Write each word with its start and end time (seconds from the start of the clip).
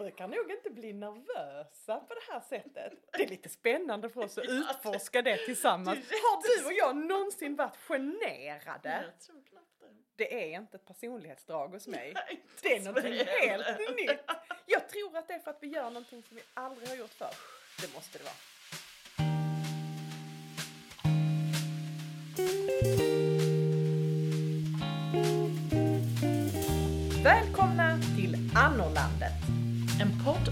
brukar 0.00 0.28
nog 0.28 0.50
inte 0.50 0.70
bli 0.70 0.92
nervösa 0.92 2.00
på 2.00 2.14
det 2.14 2.32
här 2.32 2.40
sättet. 2.40 2.92
Det 3.12 3.22
är 3.22 3.28
lite 3.28 3.48
spännande 3.48 4.08
för 4.10 4.24
oss 4.24 4.38
att 4.38 4.44
utforska 4.48 5.22
det 5.22 5.36
tillsammans. 5.36 5.98
Har 6.10 6.58
du 6.60 6.66
och 6.66 6.72
jag 6.72 6.96
någonsin 6.96 7.56
varit 7.56 7.76
generade? 7.76 9.04
Jag 9.04 9.20
tror 9.20 9.42
knappt 9.42 9.80
det. 9.80 9.86
Det 10.16 10.54
är 10.54 10.56
inte 10.60 10.76
ett 10.76 10.86
personlighetsdrag 10.86 11.68
hos 11.68 11.86
mig. 11.86 12.12
Nej, 12.28 12.42
Det 12.62 12.76
är 12.76 12.80
någonting 12.84 13.12
helt 13.12 13.28
heller. 13.28 13.94
nytt. 13.96 14.20
Jag 14.66 14.88
tror 14.88 15.16
att 15.16 15.28
det 15.28 15.34
är 15.34 15.38
för 15.38 15.50
att 15.50 15.58
vi 15.62 15.66
gör 15.68 15.84
någonting 15.84 16.22
som 16.22 16.36
vi 16.36 16.42
aldrig 16.54 16.88
har 16.88 16.96
gjort 16.96 17.10
förr. 17.14 17.34
Det 17.80 17.94
måste 17.94 18.18
det 18.18 18.24
vara. 18.24 18.34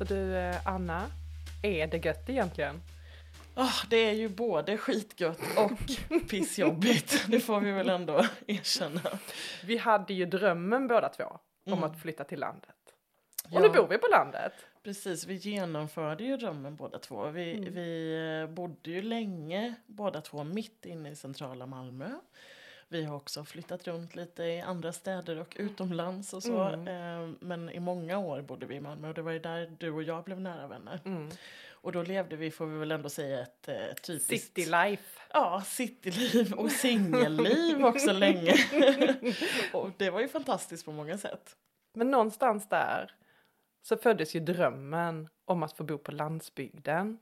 Så 0.00 0.04
du, 0.04 0.36
eh, 0.36 0.56
Anna, 0.66 1.06
är 1.62 1.86
det 1.86 2.04
gött 2.04 2.28
egentligen? 2.28 2.80
Ah, 3.54 3.72
det 3.90 3.96
är 3.96 4.12
ju 4.12 4.28
både 4.28 4.76
skitgött 4.78 5.40
och 5.56 5.70
pissjobbigt. 6.30 7.24
Det 7.28 7.40
får 7.40 7.60
vi 7.60 7.72
väl 7.72 7.88
ändå 7.88 8.26
erkänna. 8.46 9.00
Vi 9.64 9.76
hade 9.78 10.14
ju 10.14 10.26
drömmen 10.26 10.88
båda 10.88 11.08
två 11.08 11.24
om 11.66 11.72
Mm. 11.72 11.84
att 11.84 12.00
flytta 12.02 12.24
till 12.24 12.40
landet. 12.40 12.74
Och 13.44 13.50
Ja. 13.52 13.60
nu 13.60 13.68
bor 13.68 13.88
vi 13.88 13.98
på 13.98 14.06
landet. 14.10 14.52
Precis, 14.82 15.26
vi 15.26 15.34
genomförde 15.34 16.24
ju 16.24 16.36
drömmen 16.36 16.76
båda 16.76 16.98
två. 16.98 17.28
Vi, 17.28 17.52
Mm. 17.54 17.74
vi 17.74 18.14
eh, 18.48 18.54
bodde 18.54 18.90
ju 18.90 19.02
länge 19.02 19.74
båda 19.86 20.20
två 20.20 20.44
mitt 20.44 20.84
inne 20.86 21.10
i 21.10 21.16
centrala 21.16 21.66
Malmö. 21.66 22.10
Vi 22.92 23.04
har 23.04 23.16
också 23.16 23.44
flyttat 23.44 23.86
runt 23.86 24.14
lite 24.14 24.42
i 24.42 24.60
andra 24.60 24.92
städer 24.92 25.40
och 25.40 25.56
utomlands 25.58 26.34
och 26.34 26.42
så. 26.42 26.62
Mm. 26.62 26.88
Eh, 26.88 27.34
Men 27.40 27.70
i 27.70 27.80
många 27.80 28.18
år 28.18 28.42
bodde 28.42 28.66
vi 28.66 28.74
i 28.74 28.80
Malmö 28.80 29.08
och 29.08 29.14
det 29.14 29.22
var 29.22 29.32
ju 29.32 29.38
där 29.38 29.76
du 29.78 29.90
och 29.90 30.02
jag 30.02 30.24
blev 30.24 30.40
nära 30.40 30.66
vänner. 30.66 31.00
Mm. 31.04 31.30
Och 31.70 31.92
då 31.92 32.02
levde 32.02 32.36
vi, 32.36 32.50
får 32.50 32.66
vi 32.66 32.78
väl 32.78 32.92
ändå 32.92 33.08
säga, 33.08 33.42
ett 33.42 33.68
eh, 33.68 33.74
typiskt... 34.02 34.30
City 34.30 34.64
life. 34.70 35.20
Ja, 35.32 35.62
cityliv 35.66 36.52
och 36.52 36.70
singelliv 36.70 37.84
också 37.84 38.12
länge. 38.12 38.54
och 39.72 39.90
det 39.96 40.10
var 40.10 40.20
ju 40.20 40.28
fantastiskt 40.28 40.84
på 40.84 40.92
många 40.92 41.18
sätt. 41.18 41.56
Men 41.94 42.10
någonstans 42.10 42.68
där 42.68 43.14
så 43.82 43.96
föddes 43.96 44.34
ju 44.34 44.40
drömmen 44.40 45.28
om 45.44 45.62
att 45.62 45.72
få 45.72 45.84
bo 45.84 45.98
på 45.98 46.12
landsbygden. 46.12 47.18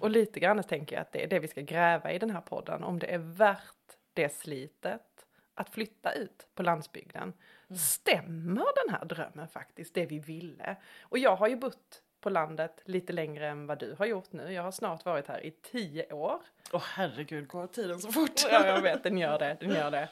Och 0.00 0.10
lite 0.10 0.40
grann 0.40 0.62
tänker 0.62 0.96
jag 0.96 1.02
att 1.02 1.12
det 1.12 1.24
är 1.24 1.28
det 1.28 1.38
vi 1.38 1.48
ska 1.48 1.60
gräva 1.60 2.12
i 2.12 2.18
den 2.18 2.30
här 2.30 2.40
podden. 2.40 2.84
Om 2.84 2.98
det 2.98 3.06
är 3.06 3.18
värt 3.18 3.96
det 4.14 4.28
slitet 4.36 5.26
att 5.54 5.70
flytta 5.70 6.12
ut 6.12 6.46
på 6.54 6.62
landsbygden. 6.62 7.32
Stämmer 7.78 8.64
den 8.86 8.94
här 8.94 9.04
drömmen 9.04 9.48
faktiskt, 9.48 9.94
det 9.94 10.06
vi 10.06 10.18
ville? 10.18 10.76
Och 11.02 11.18
jag 11.18 11.36
har 11.36 11.48
ju 11.48 11.56
bott 11.56 12.02
på 12.20 12.30
landet 12.30 12.80
lite 12.84 13.12
längre 13.12 13.48
än 13.48 13.66
vad 13.66 13.78
du 13.78 13.94
har 13.98 14.06
gjort 14.06 14.32
nu. 14.32 14.52
Jag 14.52 14.62
har 14.62 14.72
snart 14.72 15.04
varit 15.04 15.26
här 15.28 15.46
i 15.46 15.50
tio 15.50 16.12
år. 16.12 16.40
Åh 16.72 16.82
herregud, 16.84 17.48
går 17.48 17.66
tiden 17.66 18.00
så 18.00 18.12
fort? 18.12 18.40
Ja, 18.50 18.66
jag 18.66 18.82
vet, 18.82 19.02
den 19.02 19.18
gör 19.18 19.38
det, 19.38 19.56
den 19.60 19.70
gör 19.70 19.90
det. 19.90 20.08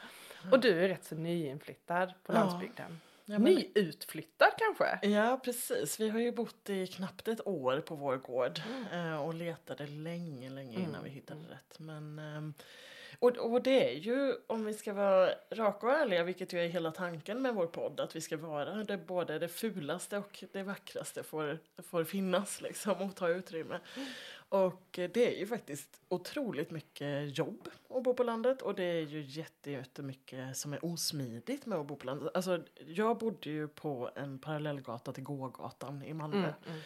Och 0.53 0.61
du 0.61 0.85
är 0.85 0.89
rätt 0.89 1.05
så 1.05 1.15
nyinflyttad 1.15 2.13
på 2.25 2.33
landsbygden. 2.33 3.01
Ja, 3.25 3.39
men- 3.39 3.55
Nyutflyttad 3.55 4.49
kanske? 4.59 5.09
Ja, 5.09 5.41
precis. 5.45 6.01
Vi 6.01 6.09
har 6.09 6.21
ju 6.21 6.33
bott 6.33 6.71
i 6.71 6.87
knappt 6.87 7.29
ett 7.29 7.47
år 7.47 7.81
på 7.81 7.95
vår 7.95 8.17
gård 8.17 8.61
eh, 8.93 9.23
och 9.27 9.35
letade 9.35 9.87
länge, 9.87 10.51
länge 10.51 10.75
innan 10.79 10.89
Mm. 10.91 11.05
vi 11.05 11.11
hittade 11.11 11.41
rätt. 11.41 11.79
Men, 11.79 12.19
ehm, 12.19 12.55
och, 13.21 13.37
och 13.37 13.63
det 13.63 13.91
är 13.95 13.99
ju, 13.99 14.35
om 14.47 14.65
vi 14.65 14.75
ska 14.75 14.93
vara 14.93 15.31
raka 15.51 15.87
och 15.87 15.93
ärliga, 15.93 16.25
vilket 16.25 16.53
ju 16.53 16.59
är 16.61 16.69
hela 16.69 16.91
tanken 16.91 17.43
med 17.43 17.55
vår 17.55 17.67
podd, 17.67 18.01
att 18.01 18.17
vi 18.17 18.21
ska 18.21 18.37
vara 18.37 18.75
det, 18.85 18.97
både 18.97 19.39
det 19.39 19.49
fulaste 19.49 20.19
och 20.19 20.45
det 20.53 20.63
vackraste 20.63 21.23
får, 21.23 21.59
får 21.83 22.05
finnas 22.05 22.61
liksom 22.61 23.03
och 23.03 23.17
ta 23.17 23.29
utrymme. 23.29 23.81
Och 24.49 24.83
det 24.93 25.17
är 25.35 25.39
ju 25.39 25.47
faktiskt 25.47 26.01
otroligt 26.09 26.71
mycket 26.71 27.39
jobb 27.39 27.69
att 27.89 28.03
bo 28.03 28.15
på 28.15 28.23
landet 28.25 28.63
och 28.63 28.75
det 28.75 28.83
är 28.85 29.01
ju 29.07 29.21
jätte- 29.21 29.71
jättemycket 29.71 30.57
som 30.57 30.73
är 30.73 30.85
osmidigt 30.85 31.67
med 31.67 31.79
att 31.79 31.87
bo 31.87 31.97
på 31.97 32.07
landet. 32.07 32.31
Alltså, 32.35 32.63
jag 32.87 33.19
bodde 33.19 33.51
ju 33.51 33.69
på 33.69 34.11
en 34.15 34.39
parallellgata 34.39 35.13
till 35.13 35.25
gågatan 35.25 36.03
i 36.03 36.15
Malmö. 36.15 36.39
Mm, 36.39 36.53
mm. 36.69 36.81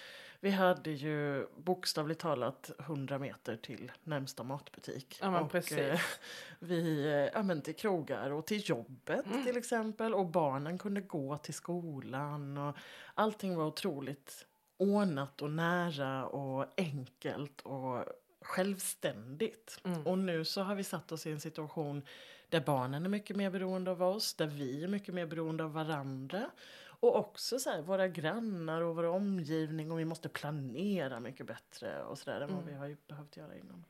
Vi 0.45 0.51
hade 0.51 0.91
ju 0.91 1.47
bokstavligt 1.57 2.21
talat 2.21 2.71
100 2.79 3.19
meter 3.19 3.57
till 3.57 3.93
närmsta 4.03 4.43
matbutik. 4.43 5.19
Ja, 5.23 5.41
och, 5.41 5.73
eh, 5.73 6.01
vi, 6.59 7.07
ja, 7.35 7.43
men 7.43 7.63
till 7.63 7.77
krogar 7.77 8.31
och 8.31 8.47
till 8.47 8.63
jobbet 8.71 9.27
Mm. 9.27 9.45
till 9.45 9.57
exempel. 9.57 10.15
Och 10.15 10.27
barnen 10.27 10.79
kunde 10.79 11.01
gå 11.01 11.39
till 11.39 11.55
skolan. 11.55 12.59
Och 12.59 12.77
allting 13.15 13.57
var 13.57 13.67
otroligt 13.67 14.47
ordnat 14.77 15.43
och 15.43 15.51
nära 15.51 16.27
och 16.27 16.67
enkelt 16.77 17.61
och 17.61 18.05
självständigt. 18.41 19.81
Mm. 19.85 20.07
Och 20.07 20.19
nu 20.19 20.45
så 20.45 20.63
har 20.63 20.75
vi 20.75 20.85
satt 20.85 21.13
oss 21.13 21.27
i 21.27 21.33
en 21.33 21.41
situation 21.41 22.03
där 22.49 22.61
barnen 22.61 23.05
är 23.05 23.09
mycket 23.09 23.37
mer 23.37 23.51
beroende 23.51 23.91
av 23.91 24.03
oss, 24.03 24.35
där 24.35 24.47
vi 24.47 24.85
är 24.85 24.89
mycket 24.89 25.15
mer 25.15 25.27
beroende 25.27 25.65
av 25.65 25.73
varandra. 25.73 26.51
Och 27.05 27.17
också 27.17 27.59
så 27.59 27.71
här, 27.71 27.83
våra 27.83 28.09
grannar 28.09 28.81
och 28.81 28.97
vår 28.97 29.05
omgivning 29.05 29.93
och 29.93 29.99
vi 29.99 30.05
måste 30.05 30.29
planera 30.29 31.21
mycket 31.21 31.47
bättre 31.47 32.03
och 32.03 32.19
sådär 32.19 32.41
än 32.41 32.55
vad 32.55 32.63
Mm. 32.63 32.67
vi 32.67 32.75
har 32.75 32.97
behövt 33.09 33.37
göra 33.37 33.57
innan. 33.57 33.85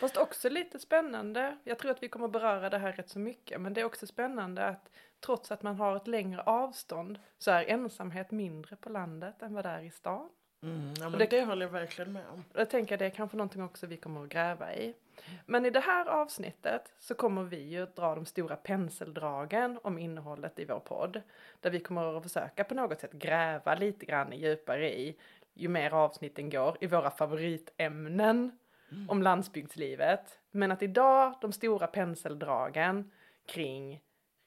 Fast 0.00 0.16
också 0.16 0.48
lite 0.48 0.78
spännande. 0.78 1.58
Jag 1.64 1.78
tror 1.78 1.90
att 1.90 2.02
vi 2.02 2.08
kommer 2.08 2.28
beröra 2.28 2.70
det 2.70 2.78
här 2.78 2.92
rätt 2.92 3.08
så 3.10 3.18
mycket. 3.18 3.60
Men 3.60 3.74
det 3.74 3.80
är 3.80 3.84
också 3.84 4.06
spännande 4.06 4.66
att 4.66 4.90
trots 5.20 5.52
att 5.52 5.62
man 5.62 5.76
har 5.76 5.96
ett 5.96 6.06
längre 6.06 6.42
avstånd 6.42 7.20
så 7.38 7.50
är 7.50 7.64
ensamhet 7.64 8.30
mindre 8.30 8.76
på 8.76 8.88
landet 8.88 9.42
än 9.42 9.54
vad 9.54 9.64
det 9.64 9.68
är 9.70 9.82
i 9.82 9.90
stan. 9.90 10.30
Mm, 10.64 10.94
ja, 11.00 11.08
men 11.08 11.18
det- 11.18 11.26
det, 11.30 11.44
håller 11.44 11.66
jag 11.66 11.72
verkligen 11.72 12.12
med 12.12 12.22
om. 12.32 12.44
Jag 12.54 12.70
tänker 12.70 12.98
det 12.98 13.06
är 13.06 13.10
kanske 13.10 13.36
någonting 13.36 13.62
också 13.62 13.86
vi 13.86 13.96
kommer 13.96 14.22
att 14.22 14.28
gräva 14.28 14.74
i. 14.74 14.94
Men 15.46 15.66
i 15.66 15.70
det 15.70 15.80
här 15.80 16.06
avsnittet 16.06 16.92
så 16.98 17.14
kommer 17.14 17.42
vi 17.42 17.62
ju 17.62 17.86
dra 17.86 18.14
de 18.14 18.26
stora 18.26 18.56
penseldragen 18.56 19.78
om 19.82 19.98
innehållet 19.98 20.58
i 20.58 20.64
vår 20.64 20.80
podd. 20.80 21.22
Där 21.60 21.70
vi 21.70 21.80
kommer 21.80 22.16
att 22.16 22.22
försöka 22.22 22.64
på 22.64 22.74
något 22.74 23.00
sätt 23.00 23.12
gräva 23.12 23.74
lite 23.74 24.06
grann 24.06 24.32
djupare 24.32 24.98
i, 25.00 25.16
ju 25.54 25.68
mer 25.68 25.94
avsnitten 25.94 26.50
går, 26.50 26.76
i 26.80 26.86
våra 26.86 27.10
favoritämnen 27.10 28.58
om 29.08 29.22
landsbygdslivet. 29.22 30.38
Men 30.50 30.72
att 30.72 30.82
idag 30.82 31.34
de 31.40 31.52
stora 31.52 31.86
penseldragen 31.86 33.10
kring 33.46 34.00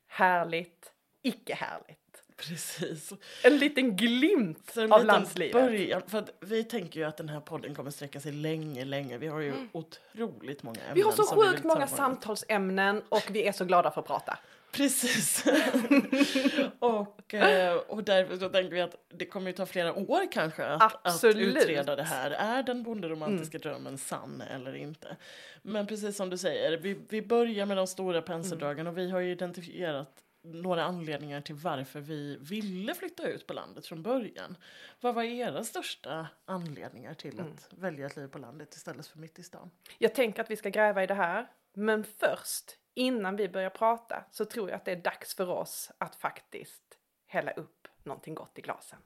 härligt, 0.08 0.94
icke 1.22 1.56
härligt. 1.56 2.00
Precis. 2.38 3.14
En 3.44 3.58
liten 3.58 3.96
glimt 3.96 4.72
Så 4.74 4.82
en 4.82 4.94
av 4.94 5.00
liten 5.00 5.16
landslivet. 5.16 5.54
början, 5.54 6.02
för 6.08 6.18
att 6.18 6.30
vi 6.40 6.64
tänker 6.64 7.00
ju 7.00 7.06
att 7.06 7.18
den 7.18 7.30
här 7.30 7.40
podden 7.40 7.76
kommer 7.76 7.92
sträcka 7.92 8.20
sig 8.20 8.32
länge, 8.32 8.86
länge. 8.86 9.18
Vi 9.18 9.28
har 9.28 9.40
ju 9.40 9.54
otroligt 9.72 10.64
många 10.64 10.80
ämnen. 10.80 10.86
Mm. 10.86 10.96
Vi 10.96 11.02
har 11.02 11.12
så 11.12 11.24
sjukt 11.24 11.64
många 11.64 11.88
samtalsämnen 11.88 13.02
och 13.10 13.24
vi 13.32 13.48
är 13.48 13.52
så 13.52 13.66
glada 13.66 13.92
för 13.92 14.02
att 14.02 14.08
prata. 14.08 14.40
Precis. 14.72 15.46
och, 16.80 17.34
eh, 17.34 17.76
och 17.76 18.04
därför 18.04 18.38
så 18.38 18.50
tänker 18.50 18.76
vi 18.76 18.82
att 18.82 18.96
det 19.10 19.26
kommer 19.26 19.48
ju 19.48 19.54
ta 19.54 19.66
flera 19.66 19.94
år 19.94 20.32
kanske 20.32 20.66
att, 20.66 21.08
att 21.08 21.24
utreda 21.24 21.96
det 21.96 22.04
här. 22.04 22.32
Är 22.32 22.64
den 22.64 22.84
bonderomantiska 22.84 23.58
drömmen 23.58 23.98
sann 23.98 24.42
eller 24.42 24.76
inte? 24.76 25.16
Men 25.62 25.88
precis 25.88 26.18
som 26.18 26.30
du 26.30 26.38
säger, 26.38 26.78
vi, 26.78 26.98
vi 27.10 27.22
börjar 27.22 27.66
med 27.66 27.78
de 27.78 27.88
stora 27.88 28.22
penseldragen 28.22 28.88
och 28.88 28.98
vi 28.98 29.10
har 29.10 29.20
ju 29.20 29.32
identifierat 29.32 30.24
några 30.54 30.84
anledningar 30.84 31.42
till 31.42 31.56
varför 31.56 32.00
vi 32.00 32.38
ville 32.42 32.94
flytta 32.94 33.28
ut 33.28 33.48
på 33.48 33.54
landet 33.54 33.88
från 33.88 34.04
början. 34.04 34.58
Vad 35.02 35.16
var 35.16 35.24
era 35.24 35.64
största 35.64 36.28
anledningar 36.46 37.14
till 37.14 37.40
att 37.40 37.70
välja 37.74 38.06
ett 38.06 38.16
liv 38.16 38.28
på 38.28 38.38
landet 38.38 38.76
istället 38.76 39.08
för 39.08 39.20
mitt 39.20 39.40
i 39.40 39.44
stan? 39.44 39.72
Jag 39.98 40.16
tänker 40.16 40.42
att 40.42 40.52
vi 40.52 40.56
ska 40.56 40.70
gräva 40.70 41.04
i 41.04 41.08
det 41.08 41.14
här. 41.14 41.48
Men 41.74 42.04
först, 42.04 42.78
innan 42.94 43.36
vi 43.36 43.50
börjar 43.50 43.70
prata, 43.70 44.26
så 44.32 44.46
tror 44.46 44.70
jag 44.70 44.78
att 44.78 44.86
det 44.86 44.92
är 44.92 45.02
dags 45.02 45.36
för 45.36 45.50
oss 45.50 45.92
att 45.98 46.16
faktiskt 46.16 46.84
hälla 47.28 47.52
upp 47.52 47.88
någonting 48.04 48.36
gott 48.36 48.60
i 48.60 48.62
glasen. 48.62 49.00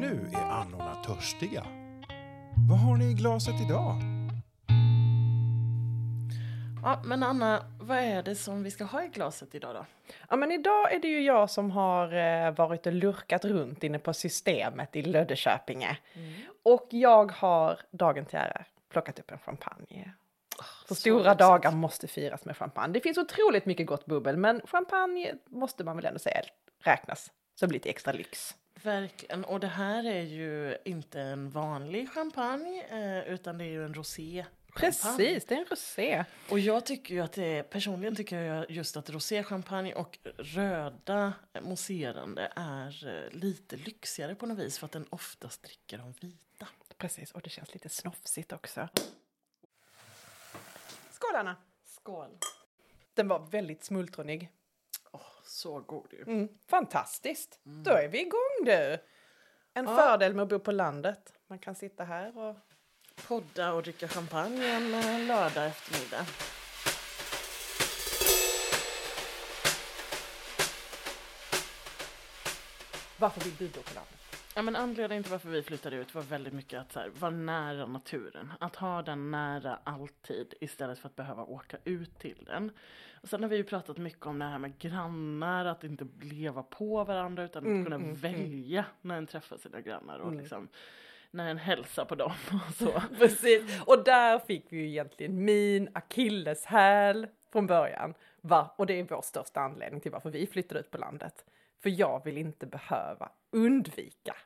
Nu 0.00 0.30
är 0.34 0.50
annorna 0.50 0.94
törstiga. 0.94 1.62
Vad 2.70 2.78
har 2.78 2.96
ni 2.96 3.10
i 3.10 3.14
glaset 3.14 3.54
idag? 3.66 4.19
Ja, 6.82 7.02
men 7.04 7.22
Anna, 7.22 7.64
vad 7.80 7.98
är 7.98 8.22
det 8.22 8.34
som 8.34 8.62
vi 8.62 8.70
ska 8.70 8.84
ha 8.84 9.04
i 9.04 9.08
glaset 9.08 9.54
idag 9.54 9.74
då? 9.74 9.86
Ja 10.28 10.36
men 10.36 10.52
idag 10.52 10.94
är 10.94 10.98
det 10.98 11.08
ju 11.08 11.22
jag 11.22 11.50
som 11.50 11.70
har 11.70 12.14
eh, 12.14 12.50
varit 12.54 12.86
och 12.86 12.92
lurkat 12.92 13.44
runt 13.44 13.84
inne 13.84 13.98
på 13.98 14.14
systemet 14.14 14.96
i 14.96 15.02
Löddeköpinge. 15.02 15.98
Och 16.62 16.86
jag 16.90 17.32
har 17.32 17.80
dagen 17.90 18.24
till 18.24 18.38
ära 18.38 18.64
plockat 18.88 19.18
upp 19.18 19.30
en 19.30 19.38
champagne. 19.38 20.12
För 20.86 20.94
så 20.94 21.00
stora 21.00 21.34
dagar 21.34 21.72
måste 21.72 22.08
firas 22.08 22.44
med 22.44 22.56
champagne. 22.56 22.92
Det 22.92 23.00
finns 23.00 23.18
otroligt 23.18 23.66
mycket 23.66 23.86
gott 23.86 24.06
bubbel 24.06 24.36
men 24.36 24.60
champagne 24.64 25.34
måste 25.46 25.84
man 25.84 25.96
väl 25.96 26.06
ändå 26.06 26.18
säga 26.18 26.40
räknas 26.82 27.30
som 27.54 27.70
lite 27.70 27.88
extra 27.88 28.12
lyx. 28.12 28.54
Verkligen. 28.82 29.44
Och 29.44 29.60
det 29.60 29.66
här 29.66 30.06
är 30.06 30.22
ju 30.22 30.76
inte 30.84 31.20
en 31.20 31.50
vanlig 31.50 32.10
champagne 32.10 32.84
eh, 32.90 33.32
utan 33.32 33.58
det 33.58 33.64
är 33.64 33.68
ju 33.68 33.84
en 33.84 33.94
rosé. 33.94 34.44
Precis, 34.74 35.44
det 35.44 35.54
är 35.54 35.58
en 35.58 35.64
rosé. 35.64 36.24
Och 36.50 36.58
jag 36.58 36.86
tycker 36.86 37.14
ju 37.14 37.20
att 37.20 37.32
det 37.32 37.44
är, 37.44 37.62
personligen 37.62 38.16
tycker 38.16 38.38
jag 38.42 38.70
just 38.70 38.96
att 38.96 39.10
roséchampagne 39.10 39.94
och 39.94 40.18
röda 40.38 41.32
mousserande 41.62 42.52
är 42.56 43.08
eh, 43.08 43.30
lite 43.38 43.76
lyxigare 43.76 44.34
på 44.34 44.46
något 44.46 44.58
vis 44.58 44.78
för 44.78 44.86
att 44.86 44.92
den 44.92 45.06
oftast 45.10 45.62
dricker 45.62 45.98
de 45.98 46.12
vita. 46.20 46.68
Precis, 46.98 47.32
och 47.32 47.40
det 47.42 47.50
känns 47.50 47.74
lite 47.74 47.88
snofsigt 47.88 48.52
också. 48.52 48.88
Skål 51.12 51.36
Anna! 51.36 51.56
Skål! 51.84 52.38
Den 53.14 53.28
var 53.28 53.38
väldigt 53.46 53.84
smultronig. 53.84 54.50
Åh, 55.10 55.20
så 55.44 55.80
god 55.80 56.12
ju. 56.12 56.22
Mm, 56.22 56.48
fantastiskt! 56.66 57.60
Då 57.62 57.90
är 57.90 58.08
vi 58.08 58.20
igång 58.20 58.64
du! 58.64 58.98
En 59.74 59.84
Ja. 59.84 59.96
fördel 59.96 60.34
med 60.34 60.42
att 60.42 60.48
bo 60.48 60.58
på 60.58 60.72
landet. 60.72 61.32
Man 61.46 61.58
kan 61.58 61.74
sitta 61.74 62.04
här 62.04 62.38
och... 62.38 62.56
Podda 63.28 63.72
och 63.72 63.82
dricka 63.82 64.08
champagne 64.08 64.66
en 64.66 64.94
eh, 64.94 65.26
lördag 65.26 65.66
eftermiddag. 65.66 66.26
Varför 73.18 73.40
vill 73.40 73.56
du 73.58 73.66
bo 73.68 73.82
på 73.82 73.94
landet? 73.94 74.14
Ja, 74.54 74.62
men 74.62 74.76
anledningen 74.76 75.22
till 75.22 75.32
varför 75.32 75.48
vi 75.48 75.62
flyttade 75.62 75.96
ut 75.96 76.14
var 76.14 76.22
väldigt 76.22 76.52
mycket 76.52 76.80
att 76.80 76.92
så 76.92 76.98
här, 77.00 77.08
vara 77.18 77.30
nära 77.30 77.86
naturen. 77.86 78.52
Att 78.60 78.76
ha 78.76 79.02
den 79.02 79.30
nära 79.30 79.78
alltid 79.84 80.54
istället 80.60 80.98
för 80.98 81.08
att 81.08 81.16
behöva 81.16 81.42
åka 81.42 81.76
ut 81.84 82.18
till 82.18 82.44
den. 82.46 82.70
Och 83.22 83.28
sen 83.28 83.42
har 83.42 83.50
vi 83.50 83.56
ju 83.56 83.64
pratat 83.64 83.96
mycket 83.98 84.26
om 84.26 84.38
det 84.38 84.44
här 84.44 84.58
med 84.58 84.78
grannar, 84.78 85.64
att 85.64 85.84
inte 85.84 86.06
leva 86.22 86.62
på 86.62 87.04
varandra 87.04 87.44
utan 87.44 87.66
Mm, 87.66 87.80
att 87.80 87.84
kunna 87.86 87.96
mm, 87.96 88.08
mm. 88.08 88.20
välja 88.20 88.84
när 89.00 89.18
en 89.18 89.26
träffar 89.26 89.56
sina 89.56 89.80
grannar 89.80 90.18
och 90.18 90.28
Mm. 90.28 90.40
liksom 90.40 90.68
när 91.30 91.50
en 91.50 91.58
hälsar 91.58 92.04
på 92.04 92.14
dem 92.14 92.32
och 92.68 92.74
så. 92.74 93.02
Precis, 93.18 93.82
och 93.86 94.04
där 94.04 94.38
fick 94.38 94.66
vi 94.68 94.76
ju 94.76 94.88
egentligen 94.88 95.44
min 95.44 95.88
akilleshäl 95.92 97.26
från 97.52 97.66
början. 97.66 98.14
Va? 98.40 98.74
Och 98.78 98.86
det 98.86 99.00
är 99.00 99.04
vår 99.04 99.22
största 99.22 99.60
anledning 99.60 100.00
till 100.00 100.12
varför 100.12 100.30
vi 100.30 100.46
flyttade 100.46 100.80
ut 100.80 100.90
på 100.90 100.98
landet. 100.98 101.44
För 101.82 101.90
jag 101.90 102.24
vill 102.24 102.38
inte 102.38 102.66
behöva 102.66 103.30
undvika 103.50 104.36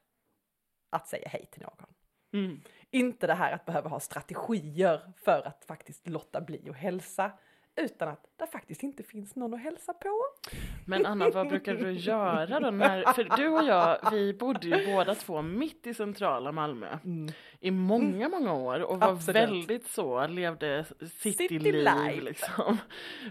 att 0.90 1.08
säga 1.08 1.28
hej 1.28 1.46
till 1.50 1.62
någon. 1.62 1.86
Mm. 2.32 2.60
Inte 2.90 3.26
det 3.26 3.34
här 3.34 3.52
att 3.52 3.64
behöva 3.64 3.88
ha 3.88 4.00
strategier 4.00 5.12
för 5.16 5.46
att 5.46 5.64
faktiskt 5.64 6.06
låta 6.06 6.40
bli 6.40 6.70
att 6.70 6.76
hälsa. 6.76 7.32
Utan 7.76 8.08
att 8.08 8.24
det 8.36 8.46
faktiskt 8.46 8.82
inte 8.82 9.02
finns 9.02 9.36
någon 9.36 9.54
att 9.54 9.60
hälsa 9.60 9.92
på. 9.92 10.20
Men 10.86 11.06
Anna, 11.06 11.30
vad 11.30 11.48
brukar 11.48 11.74
du 11.74 11.92
göra 11.92 12.60
då? 12.60 12.70
När, 12.70 13.12
för 13.12 13.36
du 13.36 13.48
och 13.48 13.64
jag, 13.64 14.10
vi 14.10 14.34
bodde 14.34 14.66
ju 14.68 14.86
båda 14.94 15.14
två 15.14 15.42
mitt 15.42 15.86
i 15.86 15.94
centrala 15.94 16.52
Malmö 16.52 16.98
i 17.60 17.70
många, 17.70 18.28
många 18.28 18.52
år 18.54 18.80
och 18.80 19.00
var 19.00 19.08
Absolut. 19.12 19.36
väldigt 19.42 19.86
så, 19.86 20.26
levde 20.26 20.84
City 21.00 21.32
cityliv 21.32 21.74
life. 21.74 22.20
liksom. 22.20 22.76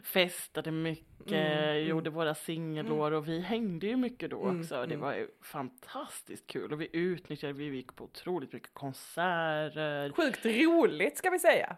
Festade 0.03 0.71
mycket, 0.71 1.13
Mm, 1.27 1.41
mm. 1.41 1.87
gjorde 1.87 2.09
våra 2.09 2.35
singelår 2.35 3.11
och 3.11 3.27
vi 3.27 3.39
hängde 3.39 3.87
ju 3.87 3.95
mycket 3.97 4.29
då 4.31 4.43
Mm, 4.43 4.59
också. 4.61 4.75
Det 4.75 4.83
mm. 4.83 4.99
var 4.99 5.13
ju 5.13 5.27
fantastiskt 5.41 6.47
kul 6.47 6.73
och 6.73 6.81
vi 6.81 6.89
utnyttjade, 6.93 7.53
vi 7.53 7.75
gick 7.75 7.95
på 7.95 8.03
otroligt 8.03 8.53
mycket 8.53 8.73
konserter. 8.73 10.11
Sjukt 10.11 10.45
roligt 10.45 11.17
ska 11.17 11.29
vi 11.29 11.39
säga. 11.39 11.77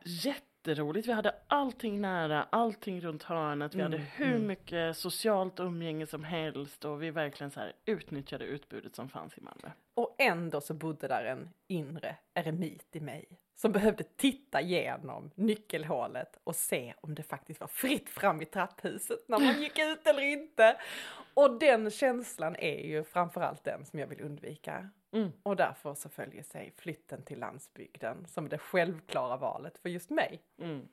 Jätteroligt, 0.67 1.07
vi 1.07 1.12
hade 1.12 1.35
allting 1.47 2.01
nära, 2.01 2.47
allting 2.50 3.01
runt 3.01 3.23
hörnet, 3.23 3.75
vi 3.75 3.79
Mm, 3.79 3.91
hade 3.91 4.03
hur 4.03 4.35
mm. 4.35 4.47
mycket 4.47 4.97
socialt 4.97 5.59
umgänge 5.59 6.07
som 6.07 6.23
helst 6.23 6.85
och 6.85 7.03
vi 7.03 7.12
verkligen 7.12 7.51
så 7.51 7.59
här 7.59 7.73
utnyttjade 7.85 8.45
utbudet 8.45 8.95
som 8.95 9.09
fanns 9.09 9.38
i 9.38 9.41
Malmö. 9.41 9.71
Och 9.94 10.15
ändå 10.17 10.62
så 10.62 10.73
bodde 10.73 11.07
där 11.07 11.25
en 11.25 11.50
inre 11.67 12.15
eremit 12.33 12.95
i 12.95 13.00
mig 13.00 13.39
som 13.56 13.71
behövde 13.71 14.03
titta 14.03 14.62
igenom 14.62 15.31
nyckelhålet 15.35 16.39
och 16.44 16.56
se 16.56 16.94
om 17.01 17.15
det 17.15 17.23
faktiskt 17.23 17.59
var 17.59 17.68
fritt 17.68 18.09
fram 18.09 18.41
i 18.41 18.45
trapphuset 18.45 19.19
när 19.27 19.39
man 19.39 19.61
gick 19.61 19.79
ut 19.79 20.07
eller 20.07 20.21
inte. 20.21 20.77
Och 21.33 21.59
den 21.59 21.91
känslan 21.91 22.56
är 22.56 22.85
ju 22.85 23.03
framförallt 23.03 23.63
den 23.63 23.85
som 23.85 24.00
jag 24.00 24.07
vill 24.07 24.21
undvika. 24.21 24.89
Mm. 25.15 25.31
Och 25.44 25.56
därför 25.56 25.94
så 25.94 26.09
följer 26.09 26.44
sig 26.44 26.73
flytten 26.77 27.23
till 27.23 27.39
landsbygden 27.39 28.25
som 28.27 28.50
det 28.50 28.57
självklara 28.57 29.38
valet 29.38 29.77
för 29.77 29.89
just 29.89 30.09
mig. 30.09 30.41
Mm. 30.57 30.88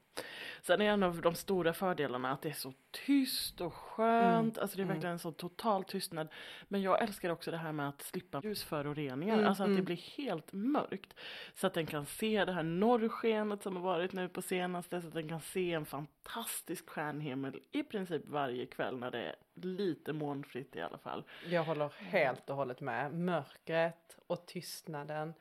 Sen 0.63 0.81
är 0.81 0.85
en 0.85 1.03
av 1.03 1.21
de 1.21 1.35
stora 1.35 1.73
fördelarna 1.73 2.33
att 2.33 2.43
det 2.43 2.49
är 2.49 2.53
så 2.53 2.73
tyst 2.91 3.61
och 3.61 3.75
skönt, 3.75 4.59
alltså 4.59 4.77
det 4.77 4.81
är 4.81 4.85
mm. 4.85 4.95
verkligen 4.95 5.13
en 5.13 5.19
så 5.19 5.33
total 5.33 5.85
tystnad. 5.85 6.29
Men 6.69 6.83
jag 6.83 7.03
älskar 7.03 7.31
också 7.31 7.51
det 7.51 7.57
här 7.57 7.73
med 7.73 7.89
att 7.89 8.03
slippa 8.03 8.41
ljusföroreningar, 8.45 9.35
Mm, 9.35 9.47
alltså 9.47 9.63
att 9.63 9.69
det 9.69 9.73
mm. 9.73 9.85
blir 9.85 10.17
helt 10.17 10.53
mörkt. 10.53 11.15
Så 11.55 11.67
att 11.67 11.75
den 11.75 11.87
kan 11.87 12.07
se 12.07 12.45
det 12.45 12.53
här 12.53 12.63
norrskenet 12.63 13.63
som 13.63 13.77
har 13.77 13.83
varit 13.83 14.13
nu 14.13 14.29
på 14.29 14.43
senaste, 14.43 15.01
så 15.01 15.09
att 15.09 15.15
den 15.15 15.29
kan 15.29 15.41
se 15.41 15.73
en 15.73 15.85
fantastisk 15.85 16.89
stjärnhimmel 16.89 17.61
i 17.73 17.83
princip 17.83 18.23
varje 18.27 18.67
kväll 18.67 18.99
när 18.99 19.11
det 19.11 19.23
är 19.23 19.37
lite 19.55 20.13
molnfritt 20.13 20.77
i 20.77 20.81
alla 20.81 20.99
fall. 20.99 21.25
Jag 21.47 21.65
håller 21.65 21.93
helt 21.99 22.51
och 22.51 22.57
hållet 22.57 22.81
med. 22.81 23.15
Mörkret 23.15 24.19
och 24.27 24.47
tystnaden 24.47 25.35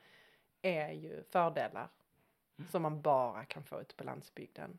är 0.62 0.92
ju 0.92 1.22
fördelar 1.32 1.88
som 2.70 2.82
man 2.82 3.02
bara 3.02 3.44
kan 3.44 3.64
få 3.64 3.80
ute 3.80 3.94
på 3.94 4.04
landsbygden. 4.04 4.78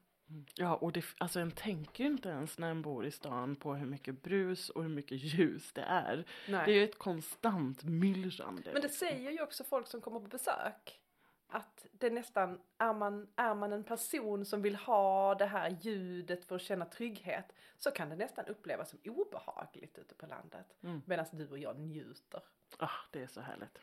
Ja, 0.55 0.75
och 0.75 0.91
det, 0.91 1.05
alltså 1.17 1.39
en 1.39 1.51
tänker 1.51 2.03
ju 2.03 2.09
inte 2.09 2.29
ens 2.29 2.57
när 2.57 2.71
en 2.71 2.81
bor 2.81 3.05
i 3.05 3.11
stan 3.11 3.55
på 3.55 3.75
hur 3.75 3.85
mycket 3.85 4.23
brus 4.23 4.69
och 4.69 4.81
hur 4.81 4.89
mycket 4.89 5.17
ljus 5.17 5.73
det 5.73 5.81
är. 5.81 6.25
Nej. 6.47 6.65
Det 6.65 6.71
är 6.71 6.75
ju 6.75 6.83
ett 6.83 6.97
konstant 6.97 7.83
myllrande. 7.83 8.69
Men 8.73 8.81
det 8.81 8.89
säger 8.89 9.31
ju 9.31 9.41
också 9.41 9.63
folk 9.63 9.87
som 9.87 10.01
kommer 10.01 10.19
på 10.19 10.27
besök. 10.27 10.99
Att 11.47 11.85
det 11.91 12.09
nästan, 12.09 12.59
är 12.77 12.93
man, 12.93 13.27
är 13.35 13.55
man 13.55 13.73
en 13.73 13.83
person 13.83 14.45
som 14.45 14.61
vill 14.61 14.75
ha 14.75 15.35
det 15.35 15.45
här 15.45 15.77
ljudet 15.81 16.45
för 16.45 16.55
att 16.55 16.61
känna 16.61 16.85
trygghet 16.85 17.53
så 17.77 17.91
kan 17.91 18.09
det 18.09 18.15
nästan 18.15 18.45
upplevas 18.45 18.89
som 18.89 18.99
obehagligt 19.05 19.97
ute 19.97 20.15
på 20.15 20.25
landet. 20.25 20.65
Mm. 20.83 21.01
Medan 21.05 21.25
du 21.31 21.49
och 21.49 21.59
jag 21.59 21.79
njuter. 21.79 22.41
Ah, 22.77 22.89
det 23.11 23.23
är 23.23 23.27
så 23.27 23.41
härligt. 23.41 23.79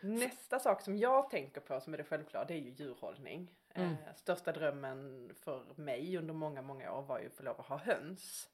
Nästa 0.00 0.58
sak 0.58 0.82
som 0.82 0.96
jag 0.96 1.30
tänker 1.30 1.60
på 1.60 1.80
som 1.80 1.94
är 1.94 1.98
det 1.98 2.04
självklara 2.04 2.44
det 2.44 2.54
är 2.54 2.58
ju 2.58 2.70
djurhållning. 2.70 3.50
Mm. 3.74 3.90
Eh, 3.92 4.14
största 4.16 4.52
drömmen 4.52 5.30
för 5.34 5.64
mig 5.74 6.18
under 6.18 6.34
många, 6.34 6.62
många 6.62 6.92
år 6.92 7.02
var 7.02 7.20
ju 7.20 7.26
att 7.26 7.34
få 7.34 7.42
lov 7.42 7.60
att 7.60 7.66
ha 7.66 7.76
höns. 7.76 8.48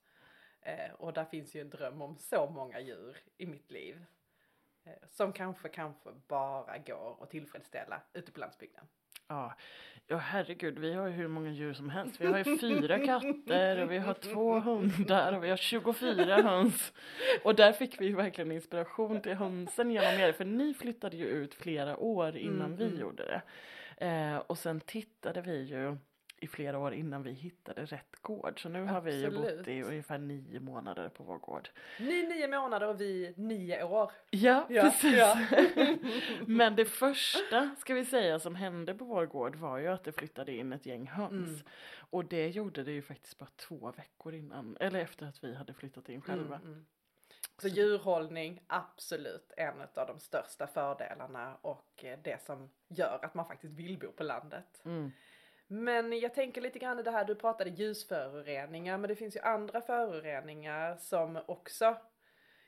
Eh, 0.61 0.91
och 0.93 1.13
där 1.13 1.25
finns 1.25 1.55
ju 1.55 1.61
en 1.61 1.69
dröm 1.69 2.01
om 2.01 2.17
så 2.17 2.49
många 2.49 2.79
djur 2.79 3.17
i 3.37 3.45
mitt 3.45 3.71
liv. 3.71 4.05
Eh, 4.83 5.07
som 5.09 5.33
kanske, 5.33 5.69
kanske 5.69 6.09
bara 6.27 6.77
går 6.77 7.23
att 7.23 7.29
tillfredsställa 7.29 8.01
ute 8.13 8.31
på 8.31 8.39
landsbygden. 8.39 8.87
Ja. 9.27 9.53
ja, 10.07 10.17
herregud, 10.17 10.79
vi 10.79 10.93
har 10.93 11.07
ju 11.07 11.13
hur 11.13 11.27
många 11.27 11.51
djur 11.51 11.73
som 11.73 11.89
helst. 11.89 12.21
Vi 12.21 12.25
har 12.25 12.37
ju 12.37 12.57
fyra 12.57 12.99
katter 13.05 13.77
och 13.83 13.91
vi 13.91 13.97
har 13.97 14.13
två 14.13 14.59
hundar 14.59 15.33
och 15.33 15.43
vi 15.43 15.49
har 15.49 15.57
24 15.57 16.41
höns. 16.41 16.93
Och 17.43 17.55
där 17.55 17.71
fick 17.71 18.01
vi 18.01 18.05
ju 18.05 18.15
verkligen 18.15 18.51
inspiration 18.51 19.21
till 19.21 19.33
hönsen 19.33 19.91
genom 19.91 20.19
er, 20.19 20.31
för 20.31 20.45
ni 20.45 20.73
flyttade 20.73 21.17
ju 21.17 21.25
ut 21.25 21.53
flera 21.55 21.97
år 21.97 22.37
innan 22.37 22.65
Mm, 22.65 22.77
vi 22.77 22.85
mm. 22.87 22.99
gjorde 22.99 23.23
det. 23.25 23.41
Eh, 24.05 24.37
och 24.37 24.57
sen 24.57 24.79
tittade 24.79 25.41
vi 25.41 25.63
ju 25.63 25.97
i 26.39 26.47
flera 26.47 26.79
år 26.79 26.93
innan 26.93 27.23
vi 27.23 27.31
hittade 27.31 27.85
rätt 27.85 28.21
gård. 28.21 28.61
Så 28.61 28.69
nu 28.69 28.83
har 28.83 29.01
vi 29.01 29.21
ju 29.21 29.31
bott 29.31 29.45
Absolut. 29.45 29.67
i 29.67 29.83
ungefär 29.83 30.17
nio 30.17 30.59
månader 30.59 31.09
på 31.09 31.23
vår 31.23 31.37
gård. 31.37 31.69
Ni 31.99 32.23
nio 32.23 32.47
månader 32.47 32.87
och 32.87 33.01
vi 33.01 33.33
nio 33.37 33.83
år. 33.83 34.11
Ja, 34.29 34.65
Ja, 34.69 34.81
precis. 34.81 35.17
ja. 35.17 35.37
Men 36.47 36.75
det 36.75 36.85
första, 36.85 37.75
ska 37.77 37.93
vi 37.93 38.05
säga, 38.05 38.39
som 38.39 38.55
hände 38.55 38.93
på 38.93 39.05
vår 39.05 39.25
gård 39.25 39.55
var 39.55 39.77
ju 39.77 39.87
att 39.87 40.03
det 40.03 40.11
flyttade 40.11 40.51
in 40.51 40.73
ett 40.73 40.85
gäng 40.85 41.07
höns. 41.07 41.49
Mm. 41.49 41.65
Och 42.09 42.25
det 42.25 42.49
gjorde 42.49 42.83
det 42.83 42.91
ju 42.91 43.01
faktiskt 43.01 43.37
bara 43.37 43.49
två 43.55 43.93
veckor 43.97 44.33
innan, 44.33 44.77
eller 44.79 44.99
efter 44.99 45.25
att 45.25 45.43
vi 45.43 45.55
hade 45.55 45.73
flyttat 45.73 46.09
in 46.09 46.21
själva. 46.21 46.55
Mm, 46.55 46.67
mm. 46.67 46.85
Så 47.57 47.67
djurhållning, 47.67 48.61
absolut 48.67 49.51
en 49.57 49.81
av 49.81 50.07
de 50.07 50.19
största 50.19 50.67
fördelarna 50.67 51.57
och 51.61 52.05
eh, 52.05 52.19
det 52.23 52.41
som 52.45 52.69
gör 52.87 53.19
att 53.21 53.33
man 53.33 53.45
faktiskt 53.45 53.73
vill 53.73 53.99
bo 53.99 54.11
på 54.11 54.23
landet. 54.23 54.81
Mm. 54.85 55.11
Men 55.67 56.19
jag 56.19 56.33
tänker 56.33 56.61
lite 56.61 56.79
grann 56.79 56.99
i 56.99 57.03
det 57.03 57.11
här, 57.11 57.25
du 57.25 57.35
pratade 57.35 57.69
ljusföroreningar, 57.69 58.97
men 58.97 59.07
det 59.07 59.15
finns 59.15 59.35
ju 59.35 59.39
andra 59.39 59.81
föroreningar 59.81 60.97
som 60.99 61.39
också 61.45 61.97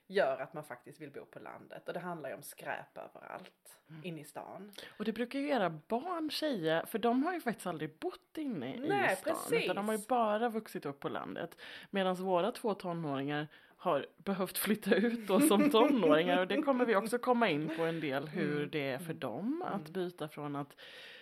gör 0.07 0.37
att 0.41 0.53
man 0.53 0.63
faktiskt 0.63 1.01
vill 1.01 1.11
bo 1.11 1.25
på 1.25 1.39
landet. 1.39 1.87
Och 1.87 1.93
det 1.93 1.99
handlar 1.99 2.29
ju 2.29 2.35
om 2.35 2.43
skräp 2.43 2.97
överallt 2.97 3.53
Mm. 3.89 4.01
inne 4.05 4.21
i 4.21 4.23
stan. 4.23 4.71
Och 4.99 5.05
det 5.05 5.13
brukar 5.13 5.39
ju 5.39 5.49
era 5.49 5.69
barn 5.69 6.31
säga, 6.31 6.85
för 6.85 6.99
de 6.99 7.23
har 7.23 7.33
ju 7.33 7.41
faktiskt 7.41 7.67
aldrig 7.67 7.99
bott 7.99 8.37
inne 8.37 8.75
Nej, 8.79 9.13
i 9.13 9.15
stan. 9.15 9.33
precis. 9.33 9.63
Utan 9.63 9.75
de 9.75 9.87
har 9.87 9.95
ju 9.97 10.03
bara 10.07 10.49
vuxit 10.49 10.85
upp 10.85 10.99
på 10.99 11.09
landet. 11.09 11.57
Medan 11.89 12.15
våra 12.15 12.51
två 12.51 12.73
tonåringar 12.73 13.47
har 13.77 14.05
behövt 14.17 14.57
flytta 14.57 14.95
ut 14.95 15.27
då 15.27 15.39
som 15.39 15.69
tonåringar. 15.71 16.39
Och 16.39 16.47
det 16.47 16.61
kommer 16.61 16.85
vi 16.85 16.95
också 16.95 17.17
komma 17.17 17.49
in 17.49 17.69
på 17.77 17.83
en 17.83 17.99
del 17.99 18.27
hur 18.27 18.57
Mm. 18.57 18.69
det 18.71 18.89
är 18.91 18.97
för 18.99 19.13
dem 19.13 19.61
att 19.67 19.89
byta 19.89 20.27
från 20.27 20.55
att 20.55 20.75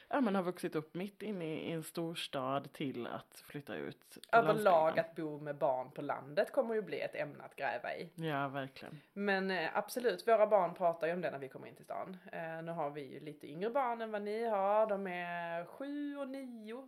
ja, 0.10 0.22
men 0.22 0.36
ha 0.36 0.42
vuxit 0.42 0.76
upp 0.76 0.94
mitt 0.94 1.22
inne 1.22 1.46
i 1.46 1.72
en 1.72 1.84
storstad 1.84 2.74
till 2.74 3.08
att 3.08 3.44
flytta 3.48 3.76
ut 3.76 4.18
Överlag 4.32 5.00
att 5.00 5.16
bo 5.16 5.40
med 5.40 5.58
barn 5.58 5.92
på 5.92 6.02
landet 6.02 6.52
kommer 6.52 6.76
ju 6.76 6.82
bli 6.82 7.02
ett 7.02 7.16
ämne 7.16 7.44
att 7.44 7.56
gräva 7.56 7.96
i. 7.96 8.10
Ja, 8.16 8.48
verkligen. 8.48 9.02
Men 9.14 9.52
eh, 9.52 9.78
absolut, 9.78 10.28
våra 10.28 10.48
barn 10.48 10.74
pratar 10.74 11.08
ju 11.08 11.14
om 11.14 11.22
det 11.22 11.32
när 11.32 11.40
vi 11.40 11.50
kommer 11.50 11.68
in 11.68 11.76
till 11.76 11.86
stan. 11.86 12.18
Eh, 12.32 12.62
nu 12.64 12.72
har 12.72 12.90
vi 12.90 13.02
ju 13.02 13.20
lite 13.20 13.48
yngre 13.48 13.70
barn 13.70 14.02
än 14.02 14.12
vad 14.12 14.22
ni 14.22 14.46
har. 14.46 14.88
De 14.88 15.08
är 15.08 15.66
sju 15.66 16.18
och 16.18 16.30
nio. 16.30 16.88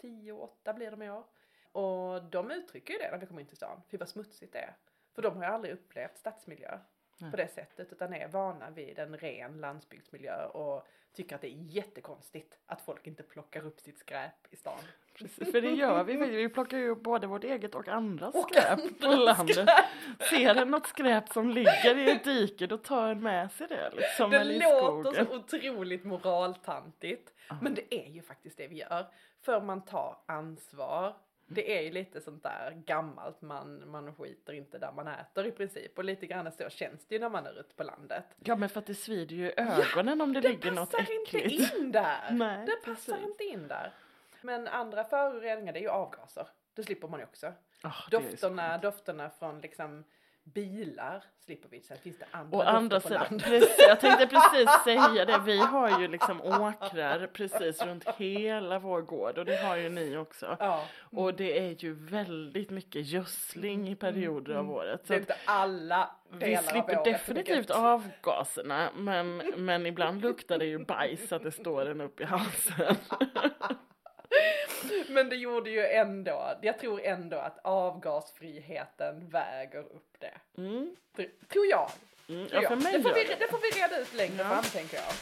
Tio 0.00 0.32
och 0.32 0.42
åtta 0.42 0.72
blir 0.72 0.90
de 0.90 1.02
i 1.02 1.10
år. 1.10 1.24
Och 1.72 2.24
de 2.24 2.50
uttrycker 2.50 2.92
ju 2.92 2.98
det 2.98 3.10
när 3.10 3.18
vi 3.18 3.26
kommer 3.26 3.40
in 3.40 3.46
till 3.46 3.56
stan. 3.56 3.82
Fy 3.90 3.96
vad 3.96 4.08
smutsigt 4.08 4.52
det 4.52 4.58
är. 4.58 4.76
För 5.14 5.22
de 5.22 5.36
har 5.36 5.44
ju 5.44 5.50
aldrig 5.50 5.74
upplevt 5.74 6.18
stadsmiljö 6.18 6.78
på 7.30 7.36
det 7.36 7.48
sättet. 7.48 7.92
Utan 7.92 8.14
är 8.14 8.28
vana 8.28 8.70
vid 8.70 8.98
en 8.98 9.16
ren 9.16 9.60
landsbygdsmiljö. 9.60 10.46
Och 10.46 10.86
tycker 11.14 11.34
att 11.34 11.40
det 11.40 11.48
är 11.48 11.62
jättekonstigt 11.68 12.58
att 12.66 12.80
folk 12.80 13.06
inte 13.06 13.22
plockar 13.22 13.66
upp 13.66 13.80
sitt 13.80 13.98
skräp 13.98 14.32
i 14.50 14.56
stan. 14.56 14.78
Precis, 15.14 15.52
för 15.52 15.60
det 15.60 15.70
gör 15.70 16.04
vi. 16.04 16.16
Vi 16.16 16.48
plockar 16.48 16.78
ju 16.78 16.88
upp 16.88 17.02
både 17.02 17.26
vårt 17.26 17.44
eget 17.44 17.74
och 17.74 17.88
andras 17.88 18.34
Och 18.34 18.50
skräp 18.50 19.00
på 19.00 19.06
andras 19.06 19.38
landet. 19.38 19.68
Ser 20.30 20.54
en 20.54 20.70
något 20.70 20.86
skräp 20.86 21.28
som 21.28 21.50
ligger 21.50 21.98
i 21.98 22.10
ett 22.10 22.24
dike 22.24 22.66
då 22.66 22.76
tar 22.78 23.08
en 23.08 23.20
med 23.20 23.52
sig 23.52 23.66
det 23.68 23.90
liksom. 23.96 24.30
Det 24.30 24.44
låter 24.44 25.24
så 25.24 25.36
otroligt 25.36 26.04
moraltantigt. 26.04 27.32
Men 27.62 27.74
det 27.74 27.94
är 27.94 28.10
ju 28.10 28.22
faktiskt 28.22 28.56
det 28.56 28.68
vi 28.68 28.76
gör. 28.76 29.06
För 29.42 29.60
man 29.60 29.84
tar 29.84 30.18
ansvar. 30.26 31.16
Det 31.46 31.78
är 31.78 31.82
ju 31.82 31.90
lite 31.90 32.20
sånt 32.20 32.42
där 32.42 32.82
gammalt, 32.86 33.42
man, 33.42 33.90
man 33.90 34.14
skiter 34.14 34.52
inte 34.52 34.78
där 34.78 34.92
man 34.92 35.08
äter 35.08 35.46
i 35.46 35.52
princip. 35.52 35.98
Och 35.98 36.04
lite 36.04 36.26
grann 36.26 36.52
så 36.52 36.68
känns 36.68 37.06
det 37.06 37.14
ju 37.14 37.20
när 37.20 37.28
man 37.28 37.46
är 37.46 37.60
ute 37.60 37.74
på 37.74 37.82
landet. 37.82 38.24
Ja 38.44 38.56
men 38.56 38.68
för 38.68 38.80
att 38.80 38.86
det 38.86 38.94
svider 38.94 39.36
ju 39.36 39.46
i 39.46 39.54
ögonen 39.56 40.20
om 40.20 40.32
det, 40.32 40.40
Det 40.40 40.48
ligger 40.48 40.70
något 40.72 40.90
passar 40.90 41.12
inte 41.12 41.36
äckligt. 41.38 41.74
in 41.74 41.92
där! 41.92 42.30
Nej, 42.32 42.66
det 42.66 42.76
passar 42.76 43.12
precis. 43.12 43.28
inte 43.30 43.44
in 43.44 43.68
där. 43.68 43.92
Men 44.42 44.68
andra 44.68 45.04
föroreningar 45.04 45.72
det 45.72 45.78
är 45.78 45.82
ju 45.82 45.88
avgaser. 45.88 46.46
Det 46.74 46.82
slipper 46.82 47.08
man 47.08 47.20
ju 47.20 47.24
också. 47.26 47.52
Det 47.82 47.90
så 47.90 48.10
Dofterna, 48.10 48.78
dofterna 48.78 49.30
från 49.30 49.60
liksom 49.60 50.04
bilar 50.44 51.24
slipper 51.44 51.68
vi. 51.68 51.80
Sen 51.80 51.98
finns 51.98 52.18
det 52.18 52.26
andra 52.30 52.88
dofter 52.88 53.00
på 53.00 53.08
sidan, 53.08 53.38
precis, 53.38 53.76
jag 53.78 54.00
tänkte 54.00 54.26
precis 54.26 54.70
säga 54.84 55.24
det, 55.24 55.40
vi 55.44 55.58
har 55.58 56.00
ju 56.00 56.08
liksom 56.08 56.40
åkrar 56.40 57.26
precis 57.26 57.82
runt 57.82 58.08
hela 58.08 58.78
vår 58.78 59.02
gård 59.02 59.38
och 59.38 59.44
det 59.44 59.56
har 59.56 59.76
ju 59.76 59.88
ni 59.88 60.16
också. 60.16 60.56
Ja. 60.60 60.84
Och 61.00 61.34
det 61.34 61.58
är 61.58 61.84
ju 61.84 61.94
väldigt 61.94 62.70
mycket 62.70 63.06
gödsling 63.06 63.88
i 63.88 63.96
perioder 63.96 64.54
av 64.54 64.70
året. 64.70 65.06
Så 65.06 65.12
Det 65.12 65.36
alla 65.44 66.10
vi 66.30 66.56
slipper 66.56 67.04
definitivt 67.04 67.70
avgaserna 67.70 68.90
men, 68.96 69.36
men 69.56 69.86
ibland 69.86 70.22
luktar 70.22 70.58
det 70.58 70.66
ju 70.66 70.84
bajs 70.84 71.32
att 71.32 71.42
det 71.42 71.52
står 71.52 71.86
en 71.86 72.00
upp 72.00 72.20
i 72.20 72.24
halsen. 72.24 72.96
Men 75.08 75.28
det 75.28 75.36
gjorde 75.36 75.70
ju 75.70 75.86
ändå, 75.86 76.54
jag 76.62 76.78
tror 76.78 77.00
ändå 77.04 77.36
att 77.36 77.58
avgasfriheten 77.64 79.28
väger 79.28 79.78
upp 79.82 80.16
det. 80.18 80.34
Mm. 80.56 80.96
Tror 81.52 81.66
jag. 81.70 81.90
Mm. 82.28 82.48
Tror 82.48 82.62
Ja, 82.62 82.68
för 82.68 82.76
jag. 82.76 82.82
mig 82.82 82.92
det, 82.92 83.02
får 83.02 83.14
vi, 83.14 83.24
det. 83.24 83.36
det 83.38 83.48
får 83.50 83.58
vi 83.58 83.80
reda 83.80 83.98
ut 83.98 84.14
längre 84.14 84.34
Ja. 84.38 84.44
fram 84.44 84.64
tänker 84.64 84.96
jag. 84.96 85.12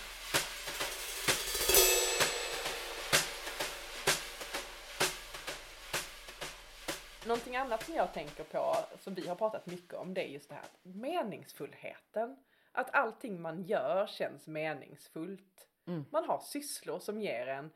Någonting 7.26 7.57
annat 7.57 7.85
som 7.85 7.95
jag 7.95 8.12
tänker 8.14 8.45
på, 8.45 8.76
som 9.00 9.14
vi 9.14 9.28
har 9.28 9.35
pratat 9.35 9.66
mycket 9.66 9.95
om, 9.95 10.14
det 10.14 10.21
är 10.25 10.28
just 10.28 10.49
det 10.49 10.54
här 10.54 10.64
meningsfullheten. 10.83 12.37
Att 12.73 12.95
allting 12.95 13.40
man 13.42 13.62
gör 13.62 14.07
känns 14.07 14.47
meningsfullt. 14.47 15.69
Mm. 15.87 16.04
Man 16.11 16.25
har 16.25 16.40
sysslor 16.40 16.99
som 16.99 17.21
ger 17.21 17.47
en 17.47 17.71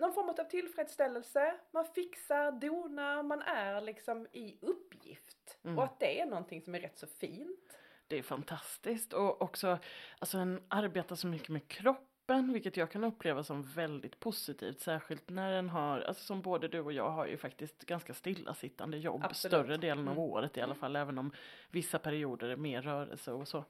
någon 0.00 0.12
form 0.12 0.28
av 0.28 0.34
tillfredsställelse. 0.44 1.54
Man 1.70 1.84
fixar, 1.84 2.52
donar, 2.52 3.22
man 3.22 3.42
är 3.42 3.80
liksom 3.80 4.26
i 4.32 4.58
uppgift. 4.60 5.58
Mm. 5.64 5.78
Och 5.78 5.84
att 5.84 6.00
det 6.00 6.20
är 6.20 6.26
någonting 6.26 6.62
som 6.62 6.74
är 6.74 6.80
rätt 6.80 6.98
så 6.98 7.06
fint. 7.06 7.78
Det 8.06 8.18
är 8.18 8.22
fantastiskt 8.22 9.12
och 9.12 9.42
också 9.42 9.78
alltså 10.18 10.38
en 10.38 10.60
arbetar 10.68 11.16
så 11.16 11.26
mycket 11.26 11.48
med 11.48 11.68
kroppen 11.68 12.52
vilket 12.52 12.76
jag 12.76 12.90
kan 12.90 13.04
uppleva 13.04 13.44
som 13.44 13.62
väldigt 13.62 14.20
positivt 14.20 14.80
särskilt 14.80 15.28
när 15.30 15.52
den 15.52 15.68
har, 15.68 16.00
alltså 16.00 16.24
som 16.24 16.42
både 16.42 16.68
du 16.68 16.80
och 16.80 16.92
jag 16.92 17.10
har 17.10 17.26
ju 17.26 17.36
faktiskt 17.36 17.84
ganska 17.84 18.14
stillasittande 18.14 18.98
jobb 18.98 19.24
Absolut. 19.24 19.52
större 19.52 19.76
delen 19.76 20.08
av 20.08 20.14
Mm. 20.14 20.24
året 20.24 20.56
i 20.56 20.60
alla 20.60 20.74
fall 20.74 20.96
även 20.96 21.18
om 21.18 21.32
vissa 21.70 21.98
perioder 21.98 22.48
är 22.48 22.56
mer 22.56 22.82
rörelse 22.82 23.32
och 23.32 23.48
så. 23.48 23.64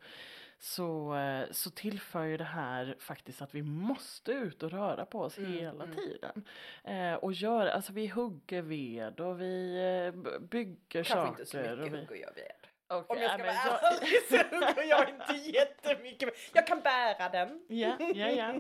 Så, 0.63 1.15
eh, 1.17 1.51
så 1.51 1.71
tillför 1.71 2.25
ju 2.25 2.37
det 2.37 2.45
här 2.45 2.97
faktiskt 2.99 3.43
att 3.43 3.55
vi 3.55 3.63
måste 3.63 4.33
ut 4.33 4.63
och 4.63 4.71
röra 4.71 5.07
på 5.07 5.21
oss 5.21 5.39
Mm, 5.39 5.53
hela 5.53 5.85
mm. 5.85 5.97
tiden. 5.97 6.45
Eh, 6.85 7.15
och 7.15 7.33
gör, 7.33 7.67
alltså 7.67 7.93
vi 7.93 8.07
hugger 8.07 8.63
ved 8.63 9.21
och 9.21 9.41
vi 9.41 9.77
eh, 10.15 10.41
bygger 10.41 11.05
Kanske 11.05 11.15
saker. 11.15 11.29
inte 11.31 11.47
så 11.47 11.59
och 11.73 11.79
mycket 11.79 11.93
vi... 11.93 11.99
hugger 12.07 12.23
jag 12.27 12.35
ved. 12.35 12.53
Okej, 12.93 13.17
Om 13.17 13.23
jag 13.23 13.31
ja, 13.31 13.35
ska 13.35 13.43
vara 13.45 13.55
jag- 13.55 14.03
ärlig 14.03 14.23
så 14.29 14.57
hugger 14.57 14.83
jag 14.91 15.09
inte 15.09 15.33
jättemycket. 15.59 16.29
Jag 16.55 16.67
kan 16.67 16.81
bära 16.81 17.29
den. 17.29 17.65
Ja, 17.69 17.97
ja, 18.15 18.29
ja. 18.29 18.55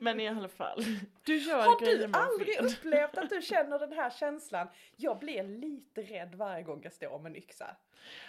Men 0.00 0.20
i 0.20 0.28
alla 0.28 0.48
fall. 0.48 0.84
Du 1.24 1.36
gör 1.36 1.56
Har 1.62 1.80
du 1.80 2.10
aldrig 2.12 2.62
ved. 2.62 2.72
upplevt 2.72 3.18
att 3.18 3.30
du 3.30 3.42
känner 3.42 3.78
den 3.78 3.92
här 3.92 4.10
känslan? 4.10 4.68
Jag 4.96 5.18
blir 5.18 5.42
lite 5.42 6.02
rädd 6.02 6.34
varje 6.34 6.62
gång 6.62 6.80
jag 6.82 6.92
står 6.92 7.18
med 7.18 7.30
en 7.30 7.36
yxa. 7.36 7.76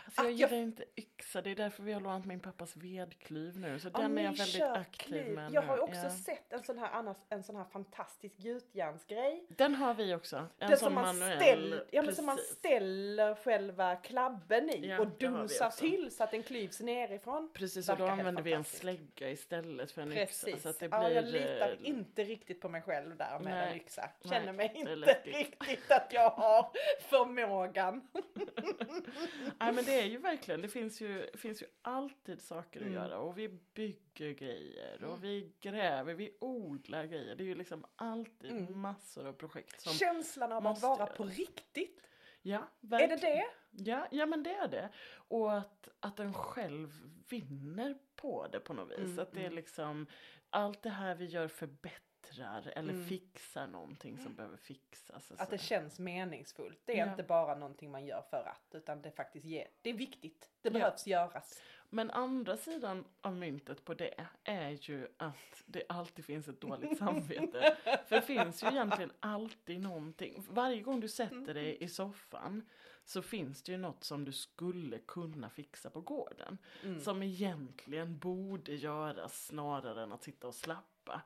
Alltså 0.06 0.24
jag 0.24 0.32
gillar 0.32 0.54
inte 0.54 0.84
yxa, 0.96 1.42
det 1.42 1.52
är 1.52 1.56
därför 1.56 1.84
vi 1.84 1.94
har 1.94 2.02
lånat 2.02 2.26
min 2.26 2.40
pappas 2.40 2.78
vedklyv 2.78 3.58
nu. 3.60 3.80
Så 3.80 3.90
Ja, 3.94 4.00
den 4.00 4.18
är 4.18 4.24
jag 4.24 4.38
väldigt 4.38 4.62
aktiv 4.62 5.28
med 5.36 5.52
Jag 5.54 5.64
nu. 5.64 5.68
har 5.70 5.80
också 5.80 6.02
Ja. 6.04 6.10
sett 6.10 6.54
en 6.54 6.64
sån 6.64 6.78
här, 6.80 6.90
annars, 6.92 7.18
en 7.30 7.44
sån 7.44 7.56
här 7.56 7.64
fantastisk 7.66 8.36
gjutjärnsgrej. 8.40 9.46
Den 9.50 9.76
har 9.76 9.94
vi 9.94 10.16
också. 10.16 10.38
En 10.60 10.70
Den 10.70 10.78
som 10.80 10.94
man, 10.94 11.04
manuell. 11.20 11.38
ställ, 11.42 11.82
ja, 11.92 12.02
men 12.02 12.16
som 12.16 12.26
man 12.26 12.38
ställer 12.38 13.36
själva 13.36 13.96
klabben 13.96 14.70
i 14.70 14.88
Ja, 14.88 15.00
och 15.00 15.08
dunsar 15.08 15.70
till 15.70 16.12
så 16.16 16.24
att 16.24 16.32
den 16.32 16.44
klyvs 16.44 16.80
nerifrån. 16.80 17.50
Precis, 17.54 17.90
och 17.90 17.98
då 17.98 18.08
använder 18.08 18.44
vi 18.44 18.54
en 18.54 18.64
slägga 18.64 19.30
istället 19.30 19.92
för 19.92 20.02
en 20.02 20.12
yxa. 20.12 20.26
Precis. 20.46 20.64
Så 20.64 20.70
att 20.70 20.80
det 20.80 20.86
ja, 20.92 21.10
jag 21.10 21.24
blir, 21.24 21.34
litar 21.54 21.70
eh, 21.72 21.90
inte 21.90 22.24
riktigt 22.24 22.62
på 22.62 22.70
mig 22.70 22.82
själv 22.82 23.18
där 23.18 23.40
med 23.40 23.54
Nej. 23.54 23.70
en 23.70 23.76
yxa. 23.76 24.10
Nej, 24.24 24.40
Känner 24.40 24.54
mig 24.54 24.72
det 24.74 24.80
är 24.82 24.92
inte 24.94 25.22
riktigt 25.24 25.92
att 25.92 26.14
jag 26.14 26.30
har 26.30 26.70
förmågan. 27.00 28.08
Nej 29.60 29.74
men 29.74 29.86
det 29.86 30.00
är 30.02 30.06
ju 30.06 30.18
verkligen, 30.18 30.62
det 30.62 30.68
finns 30.68 31.02
ju, 31.02 31.28
finns 31.38 31.62
ju 31.62 31.66
alltid 31.82 32.42
saker 32.42 32.80
att 32.80 32.86
Mm. 32.86 32.94
göra 32.94 33.20
och 33.20 33.38
vi 33.38 33.50
bygger 33.74 34.32
grejer 34.32 35.04
och 35.04 35.24
vi 35.24 35.54
gräver, 35.62 36.14
vi 36.14 36.38
odlar 36.42 37.06
grejer. 37.06 37.36
Det 37.36 37.44
är 37.44 37.48
ju 37.48 37.56
liksom 37.56 37.86
alltid 37.96 38.52
Mm. 38.52 38.80
massor 38.80 39.28
av 39.28 39.34
projekt 39.34 39.82
som 39.82 39.94
Känslan 39.94 40.52
av 40.52 40.68
att 40.68 40.82
vara 40.82 40.98
göras. 41.00 41.18
på 41.18 41.24
riktigt. 41.24 42.02
Ja, 42.42 42.58
Är 42.58 42.88
det 42.88 42.88
verkligen. 43.08 43.20
det? 43.20 43.46
Ja, 43.92 44.08
ja 44.12 44.26
men 44.26 44.44
det 44.44 44.54
är 44.54 44.68
det. 44.68 44.90
Och 45.28 45.58
att, 45.58 45.90
att 46.00 46.18
den 46.18 46.34
själv 46.34 46.90
vinner 47.30 47.98
på 48.16 48.48
det 48.48 48.60
på 48.60 48.74
något 48.74 48.92
vis. 48.92 48.98
Mm, 49.00 49.20
att 49.20 49.32
det 49.32 49.40
är 49.40 49.44
mm. 49.46 49.56
liksom 49.56 50.08
allt 50.50 50.82
det 50.82 50.90
här 50.90 51.16
vi 51.16 51.26
gör 51.26 51.48
förbättrar 51.48 52.02
eller 52.44 52.94
Mm. 52.94 53.06
fixar 53.06 53.68
någonting 53.68 54.18
som 54.18 54.36
behöver 54.36 54.58
fixas. 54.58 55.32
Att 55.38 55.50
det 55.50 55.58
känns 55.58 56.00
meningsfullt. 56.00 56.80
Det 56.86 57.00
är 57.00 57.06
Ja. 57.06 57.12
inte 57.12 57.24
bara 57.24 57.56
någonting 57.56 57.92
man 57.92 58.06
gör 58.06 58.22
för 58.30 58.44
att, 58.48 58.76
utan 58.76 59.02
det 59.02 59.12
faktiskt 59.12 59.46
ger, 59.46 59.68
det 59.82 59.90
är 59.90 59.94
viktigt. 59.94 60.52
Det 60.62 60.70
Ja. 60.70 60.74
behövs 60.74 61.08
göras. 61.08 61.62
Men 61.90 62.12
andra 62.12 62.58
sidan 62.58 63.06
av 63.22 63.36
myntet 63.36 63.86
på 63.86 63.94
det 63.94 64.14
är 64.44 64.70
ju 64.70 65.08
att 65.18 65.64
det 65.66 65.84
alltid 65.90 66.26
finns 66.26 66.48
ett 66.48 66.62
dåligt 66.62 66.98
samvete. 66.98 67.78
För 68.08 68.16
det 68.16 68.22
finns 68.22 68.64
ju 68.64 68.68
egentligen 68.68 69.12
alltid 69.20 69.82
någonting. 69.82 70.46
Varje 70.50 70.82
gång 70.82 71.00
du 71.00 71.08
sätter 71.10 71.54
dig 71.54 71.78
i 71.84 71.88
soffan 71.88 72.66
så 73.06 73.22
finns 73.22 73.64
det 73.64 73.72
ju 73.72 73.78
något 73.78 74.04
som 74.04 74.26
du 74.26 74.32
skulle 74.32 74.98
kunna 75.00 75.50
fixa 75.50 75.90
på 75.90 76.02
gården. 76.02 76.58
Mm. 76.84 77.00
Som 77.02 77.24
egentligen 77.24 78.18
borde 78.18 78.76
göras 78.76 79.46
snarare 79.46 80.04
än 80.04 80.12
att 80.12 80.24
sitta 80.24 80.48
och 80.48 80.56
slappa. 80.56 81.22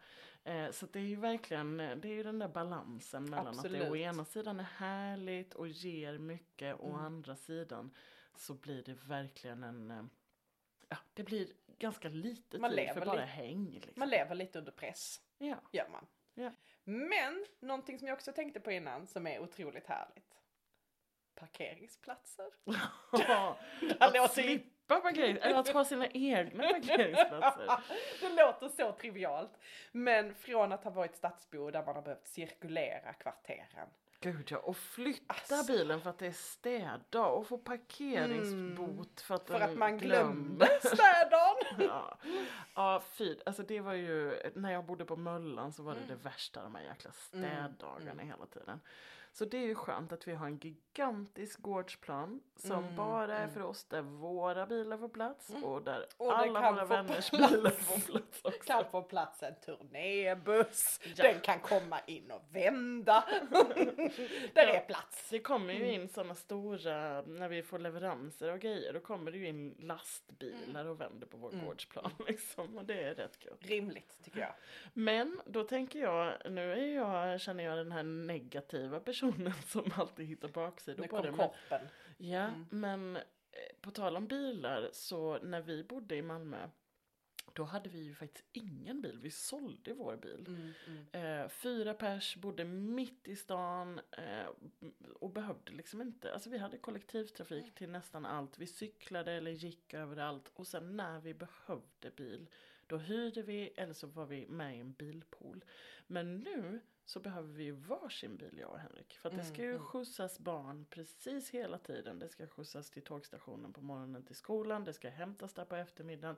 Eh, 0.49 0.71
så 0.71 0.85
det 0.85 0.99
är 0.99 1.03
ju 1.03 1.15
verkligen, 1.15 1.79
eh, 1.79 1.95
det 1.97 2.07
är 2.07 2.13
ju 2.13 2.23
den 2.23 2.39
där 2.39 2.47
balansen 2.47 3.23
mellan 3.23 3.47
att 3.47 3.63
det 3.63 3.69
å 3.69 3.83
Absolut. 3.83 4.01
ena 4.01 4.25
sidan 4.25 4.59
är 4.59 4.63
härligt 4.63 5.53
och 5.53 5.67
ger 5.67 6.17
mycket, 6.17 6.75
å 6.79 6.85
Mm. 6.89 6.95
andra 7.05 7.35
sidan 7.35 7.95
så 8.35 8.53
blir 8.53 8.83
det 8.83 8.93
verkligen 8.93 9.63
en, 9.63 9.91
eh, 9.91 10.03
ja 10.89 10.97
det 11.13 11.23
blir 11.23 11.47
ganska 11.77 12.09
lite 12.09 12.59
Man 12.59 12.69
tid 12.69 12.75
lever 12.75 12.93
för 12.93 13.05
bara 13.05 13.13
lite- 13.15 13.25
häng. 13.25 13.71
Liksom. 13.73 13.93
Man 13.99 14.09
lever 14.09 14.35
lite 14.35 14.59
under 14.59 14.71
press, 14.71 15.21
Ja. 15.37 15.55
gör 15.71 15.89
man. 15.89 16.05
Ja. 16.33 16.51
Men, 16.83 17.45
någonting 17.59 17.99
som 17.99 18.07
jag 18.07 18.15
också 18.15 18.31
tänkte 18.31 18.59
på 18.59 18.71
innan 18.71 19.07
som 19.07 19.27
är 19.27 19.39
otroligt 19.39 19.87
härligt. 19.87 20.25
parkeringsplatser. 21.35 22.45
att 23.99 24.13
låter- 24.13 24.61
parkering, 24.95 25.37
eller 25.41 25.55
att 25.59 25.69
ha 25.69 25.85
sina 25.85 26.07
egna 26.07 26.63
parkeringsplatser. 26.73 27.79
det 28.21 28.29
låter 28.29 28.67
så 28.67 28.91
trivialt. 28.91 29.51
Men 29.91 30.35
från 30.35 30.71
att 30.71 30.83
ha 30.83 30.91
varit 30.91 31.15
stadsbo 31.15 31.71
där 31.71 31.85
man 31.85 31.95
har 31.95 32.01
behövt 32.01 32.27
cirkulera 32.27 33.13
kvarteren. 33.13 33.89
Gud 34.21 34.51
ja, 34.51 34.57
och 34.57 34.77
flytta 34.77 35.33
Alltså. 35.33 35.73
bilen 35.73 36.01
för 36.01 36.09
att 36.09 36.17
det 36.17 36.27
är 36.27 36.31
städdag 36.31 37.33
och 37.37 37.47
få 37.47 37.57
parkeringsbot 37.57 39.21
för 39.21 39.35
att, 39.35 39.47
För 39.47 39.59
att 39.61 39.77
man 39.77 39.97
glömde 39.97 40.65
städern. 40.83 41.55
ja. 41.89 42.17
ja, 42.75 43.01
fy. 43.11 43.37
Alltså 43.45 43.63
det 43.63 43.79
var 43.81 43.93
ju, 43.93 44.41
när 44.55 44.71
jag 44.71 44.85
bodde 44.85 45.05
på 45.05 45.15
Möllan 45.15 45.73
så 45.73 45.83
var 45.83 45.95
det 45.95 46.05
det 46.07 46.15
värsta, 46.15 46.63
de 46.63 46.75
här 46.75 46.83
jäkla 46.83 47.11
städdagarna 47.11 48.23
hela 48.23 48.45
tiden. 48.45 48.79
Så 49.39 49.45
det 49.45 49.57
är 49.57 49.65
ju 49.67 49.75
skönt 49.75 50.11
att 50.11 50.27
vi 50.27 50.33
har 50.33 50.45
en 50.45 50.57
gigantisk 50.57 51.61
gårdsplan 51.61 52.41
som 52.55 52.83
Mm, 52.83 52.95
bara 52.95 53.37
är 53.37 53.47
för 53.47 53.61
oss, 53.61 53.83
där 53.83 54.01
våra 54.01 54.65
bilar 54.65 54.97
får 54.97 55.09
plats 55.09 55.49
och 55.63 55.83
där 55.83 56.05
Och 56.17 56.37
alla 56.39 56.71
våra 56.71 56.85
vänners 56.85 57.29
plats. 57.29 57.51
bilar 57.51 57.69
får 57.69 57.99
plats 58.11 58.41
också. 58.43 58.59
kan 58.65 58.85
få 58.91 59.01
plats 59.01 59.43
en 59.43 59.53
turnébuss. 59.65 60.99
Ja. 61.15 61.23
Den 61.23 61.39
kan 61.41 61.59
komma 61.59 61.99
in 62.07 62.31
och 62.31 62.41
vända. 62.51 63.23
Där 64.53 64.67
är 64.67 64.85
plats. 64.87 65.29
Det 65.29 65.39
kommer 65.39 65.73
ju 65.73 65.91
in 65.93 66.09
sådana 66.09 66.35
stora, 66.35 67.21
när 67.21 67.47
vi 67.49 67.63
får 67.63 67.79
leveranser 67.79 68.51
och 68.51 68.59
grejer, 68.59 68.93
då 68.93 68.99
kommer 68.99 69.31
det 69.31 69.37
ju 69.37 69.47
in 69.47 69.75
lastbilar 69.79 70.85
och 70.85 71.01
vänder 71.01 71.27
på 71.27 71.37
vår 71.37 71.51
gårdsplan 71.65 72.11
liksom. 72.27 72.77
Och 72.77 72.85
det 72.85 73.03
är 73.03 73.15
rätt 73.15 73.39
kul. 73.39 73.57
Rimligt 73.59 74.23
tycker 74.23 74.39
jag. 74.39 74.53
Men 74.93 75.41
då 75.45 75.63
tänker 75.63 75.99
jag, 75.99 76.33
nu 76.51 76.71
är 76.73 76.95
jag, 76.95 77.41
känner 77.41 77.63
jag 77.63 77.77
den 77.77 77.91
här 77.91 78.03
negativa 78.03 78.99
personen 78.99 79.28
som 79.67 79.91
alltid 79.95 80.25
hittar 80.27 80.47
baksidor 80.47 81.07
på 81.07 81.21
det. 81.21 81.31
Men, 81.31 81.49
ja, 82.17 82.49
men 82.69 83.15
eh, 83.15 83.21
på 83.81 83.91
tal 83.91 84.17
om 84.17 84.27
bilar, 84.27 84.89
så 84.93 85.39
när 85.39 85.61
vi 85.61 85.83
bodde 85.83 86.15
i 86.15 86.21
Malmö, 86.21 86.69
då 87.53 87.63
hade 87.63 87.89
vi 87.89 87.99
ju 87.99 88.15
faktiskt 88.15 88.47
ingen 88.51 89.01
bil, 89.01 89.19
vi 89.21 89.31
sålde 89.31 89.93
vår 89.93 90.15
bil. 90.15 90.45
Mm, 90.47 90.73
mm. 90.87 91.41
Eh, 91.41 91.49
fyra 91.49 91.93
pers 91.93 92.35
bodde 92.35 92.65
mitt 92.65 93.27
i 93.27 93.35
stan 93.35 93.99
eh, 94.11 94.49
och 95.19 95.29
behövde 95.29 95.71
liksom 95.71 96.01
inte, 96.01 96.33
alltså 96.33 96.49
vi 96.49 96.57
hade 96.57 96.77
kollektivtrafik 96.77 97.75
till 97.75 97.89
nästan 97.89 98.25
allt. 98.25 98.57
Vi 98.57 98.67
cyklade 98.67 99.31
eller 99.31 99.51
gick 99.51 99.93
överallt 99.93 100.51
och 100.53 100.67
sen 100.67 100.97
när 100.97 101.19
vi 101.19 101.33
behövde 101.33 102.11
bil 102.15 102.47
då 102.89 102.97
hyrde 102.97 103.41
vi 103.41 103.73
eller 103.75 103.93
så 103.93 104.07
var 104.07 104.25
vi 104.25 104.47
med 104.47 104.77
i 104.77 104.79
en 104.79 104.93
bilpool. 104.93 105.63
Men 106.07 106.37
nu 106.37 106.79
så 107.09 107.19
behöver 107.19 107.53
vi 107.53 107.63
ju 107.63 107.71
varsin 107.71 108.37
bil 108.37 108.57
jag 108.59 108.69
och 108.69 108.79
Henrik. 108.79 109.17
För 109.21 109.29
att 109.29 109.35
det 109.35 109.43
ska 109.43 109.61
ju 109.61 109.79
skjutsas 109.79 110.39
barn 110.39 110.85
precis 110.89 111.49
hela 111.49 111.77
tiden. 111.77 112.19
Det 112.19 112.29
ska 112.29 112.47
skjutsas 112.47 112.89
till 112.89 113.01
tågstationen 113.01 113.73
på 113.73 113.81
morgonen 113.81 114.23
till 114.25 114.35
skolan. 114.35 114.83
Det 114.83 114.93
ska 114.93 115.09
hämtas 115.09 115.53
där 115.53 115.65
på 115.65 115.75
eftermiddagen. 115.75 116.35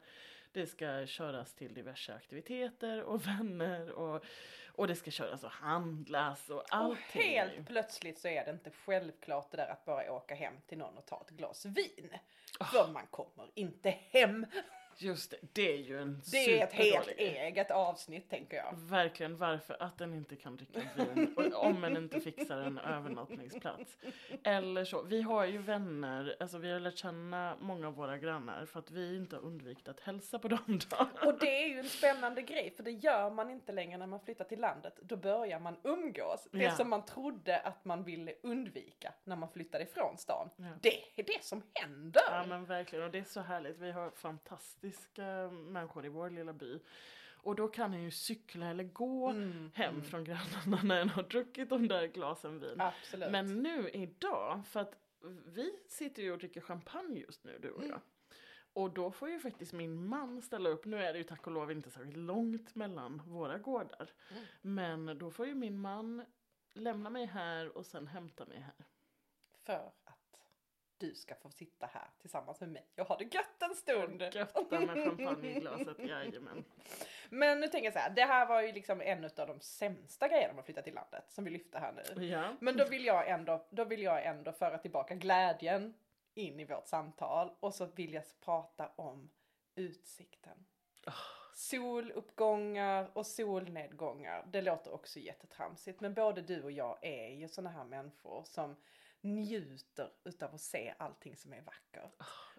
Det 0.52 0.68
ska 0.68 1.06
köras 1.06 1.54
till 1.54 1.74
diverse 1.74 2.14
aktiviteter 2.14 3.04
och 3.04 3.28
vänner 3.28 3.92
och, 3.92 4.26
och 4.68 4.88
det 4.88 4.96
ska 4.96 5.12
köras 5.12 5.44
och 5.44 5.52
handlas 5.52 6.50
och 6.50 6.58
Och 6.58 6.66
allting. 6.70 7.22
helt 7.22 7.68
plötsligt 7.68 8.20
så 8.20 8.28
är 8.28 8.46
det 8.46 8.52
inte 8.52 8.72
självklart 8.72 9.52
det 9.52 9.58
där 9.58 9.68
att 9.68 9.86
bara 9.86 10.12
åka 10.12 10.36
hem 10.36 10.54
till 10.68 10.78
någon 10.78 10.98
och 10.98 11.06
ta 11.06 11.22
ett 11.22 11.30
glas 11.38 11.66
vin. 11.66 12.10
Ah. 12.60 12.66
För 12.66 12.92
man 12.92 13.08
kommer 13.08 13.52
inte 13.54 13.90
hem. 13.90 14.46
Just 14.98 15.32
det, 15.32 15.38
det 15.54 15.72
är 15.74 15.78
ju 15.78 16.02
en 16.02 16.22
Det 16.32 16.60
är 16.60 16.64
ett 16.64 16.74
helt 16.74 17.08
eget 17.08 17.72
avsnitt 17.72 18.30
tänker 18.30 18.58
jag. 18.58 18.74
Verkligen 18.78 19.38
varför 19.38 19.84
att 19.84 19.98
den 19.98 20.14
inte 20.14 20.36
kan 20.36 20.58
dricka 20.58 20.82
vin 20.96 21.54
om 21.56 21.84
en 21.84 21.98
inte 21.98 22.20
fixar 22.20 22.58
en 22.58 22.78
övernattningsplats. 22.78 23.98
Eller 24.44 24.86
så, 24.86 25.02
vi 25.04 25.22
har 25.22 25.46
ju 25.46 25.58
vänner, 25.58 26.36
alltså 26.40 26.58
vi 26.58 26.72
har 26.72 26.80
lärt 26.80 26.98
känna 26.98 27.58
många 27.60 27.88
av 27.88 27.94
våra 27.96 28.18
grannar 28.18 28.66
för 28.66 28.80
att 28.80 28.92
vi 28.92 29.16
inte 29.16 29.36
har 29.36 29.44
undvikit 29.44 29.88
att 29.88 30.00
hälsa 30.00 30.40
på 30.40 30.48
dem 30.48 30.80
då. 30.90 31.08
Och 31.28 31.40
det 31.40 31.64
är 31.64 31.68
ju 31.68 31.80
en 31.80 31.90
spännande 31.90 32.42
grej 32.42 32.74
för 32.76 32.84
det 32.84 32.92
gör 32.92 33.30
man 33.30 33.50
inte 33.50 33.72
längre 33.72 33.98
när 33.98 34.08
man 34.08 34.20
flyttar 34.20 34.46
till 34.46 34.60
landet. 34.60 35.00
Då 35.02 35.16
börjar 35.16 35.60
man 35.60 35.78
umgås. 35.84 36.48
Det 36.52 36.62
Ja. 36.64 36.72
som 36.76 36.90
man 36.90 37.06
trodde 37.06 37.60
att 37.60 37.86
man 37.86 38.04
ville 38.04 38.34
undvika 38.44 39.14
när 39.24 39.36
man 39.36 39.50
flyttade 39.50 39.84
ifrån 39.84 40.18
stan. 40.18 40.50
Ja. 40.56 40.66
Det 40.82 40.98
är 41.16 41.24
det 41.24 41.44
som 41.44 41.64
händer. 41.74 42.22
Ja 42.32 42.46
men 42.48 42.66
verkligen 42.66 43.06
och 43.06 43.12
det 43.12 43.18
är 43.20 43.24
så 43.24 43.42
härligt. 43.42 43.78
Vi 43.80 43.92
har 43.92 44.10
fantastiska 44.82 45.50
människor 45.52 46.06
i 46.06 46.10
vår 46.10 46.30
lilla 46.30 46.54
by. 46.54 46.80
Och 47.44 47.56
då 47.56 47.68
kan 47.68 47.94
en 47.94 48.04
ju 48.04 48.12
cykla 48.12 48.66
eller 48.66 48.84
gå 48.84 49.30
Mm, 49.30 49.72
hem 49.74 50.02
från 50.02 50.24
grannarna 50.24 50.82
när 50.84 51.02
en 51.02 51.10
har 51.10 51.24
druckit 51.24 51.70
de 51.70 51.88
där 51.88 52.08
glasen 52.08 52.60
vin. 52.60 52.82
Absolut. 52.82 53.32
Men 53.32 53.64
nu 53.64 53.90
idag, 53.90 54.62
för 54.68 54.80
att 54.80 54.96
vi 55.46 55.80
sitter 55.88 56.24
ju 56.24 56.32
och 56.32 56.38
dricker 56.38 56.62
champagne 56.62 57.20
just 57.20 57.44
nu 57.44 57.60
du 57.62 57.72
och 57.72 57.84
jag. 57.86 58.02
Och 58.74 58.90
då 58.94 59.12
får 59.12 59.30
ju 59.30 59.40
faktiskt 59.40 59.74
min 59.74 60.08
man 60.08 60.42
ställa 60.42 60.70
upp, 60.70 60.86
nu 60.86 60.98
är 61.04 61.14
det 61.14 61.18
ju 61.20 61.24
tack 61.24 61.48
och 61.48 61.54
lov 61.54 61.72
inte 61.72 61.90
särskilt 61.92 62.18
långt 62.18 62.76
mellan 62.76 63.22
våra 63.26 63.58
gårdar. 63.58 64.10
Men 64.62 65.18
då 65.18 65.32
får 65.32 65.48
ju 65.48 65.56
min 65.56 65.80
man 65.80 66.26
lämna 66.74 67.10
mig 67.10 67.26
här 67.26 67.78
och 67.78 67.86
sen 67.86 68.08
hämta 68.08 68.46
mig 68.46 68.60
här. 68.60 68.86
För 69.66 69.92
du 71.02 71.16
ska 71.16 71.36
få 71.36 71.50
sitta 71.50 71.86
här 71.86 72.08
tillsammans 72.22 72.60
med 72.60 72.70
mig 72.70 72.86
och 72.98 73.08
ha 73.08 73.18
det 73.18 73.34
gött 73.36 73.62
en 73.62 73.76
stund. 73.76 74.22
Gött 74.22 74.72
med 74.72 74.90
champagne 74.90 75.50
i 75.50 75.60
glaset, 75.60 76.00
jajamän. 76.00 76.64
Men 77.30 77.60
nu 77.60 77.68
tänker 77.68 77.86
jag 77.86 77.94
så 77.94 78.00
här, 78.00 78.10
det 78.10 78.26
här 78.26 78.46
var 78.46 78.62
ju 78.62 78.72
liksom 78.72 79.02
en 79.02 79.24
av 79.24 79.48
de 79.48 79.60
sämsta 79.60 80.28
grejerna 80.28 80.54
med 80.54 80.60
att 80.60 80.66
flytta 80.66 80.82
till 80.82 80.94
landet 80.94 81.24
som 81.28 81.44
vi 81.44 81.52
lyfte 81.52 81.80
här 81.80 81.92
nu. 81.92 82.26
Ja. 82.26 82.56
Men 82.60 82.78
då 82.78 82.86
vill 82.86 83.06
jag 83.06 83.30
ändå, 83.30 83.66
då 83.70 83.84
vill 83.84 84.02
jag 84.02 84.26
ändå 84.26 84.52
föra 84.52 84.78
tillbaka 84.78 85.16
glädjen 85.16 85.94
in 86.34 86.60
i 86.60 86.66
vårt 86.66 86.88
samtal 86.88 87.52
och 87.60 87.74
så 87.74 87.86
vill 87.86 88.14
jag 88.14 88.24
prata 88.46 88.92
om 88.96 89.30
utsikten. 89.76 90.66
Soluppgångar 91.54 93.12
och 93.14 93.28
solnedgångar, 93.28 94.46
det 94.52 94.62
låter 94.62 94.94
också 94.94 95.20
jättetramsigt 95.20 96.02
men 96.02 96.14
både 96.14 96.42
du 96.42 96.64
och 96.64 96.72
jag 96.72 96.98
är 97.02 97.30
ju 97.30 97.48
såna 97.48 97.70
här 97.70 97.84
människor 97.84 98.44
som 98.44 98.76
njuter 99.22 100.12
utav 100.24 100.56
att 100.56 100.62
se 100.62 100.94
allting 101.00 101.36
som 101.36 101.54
är 101.54 101.62
vackert. 101.62 102.14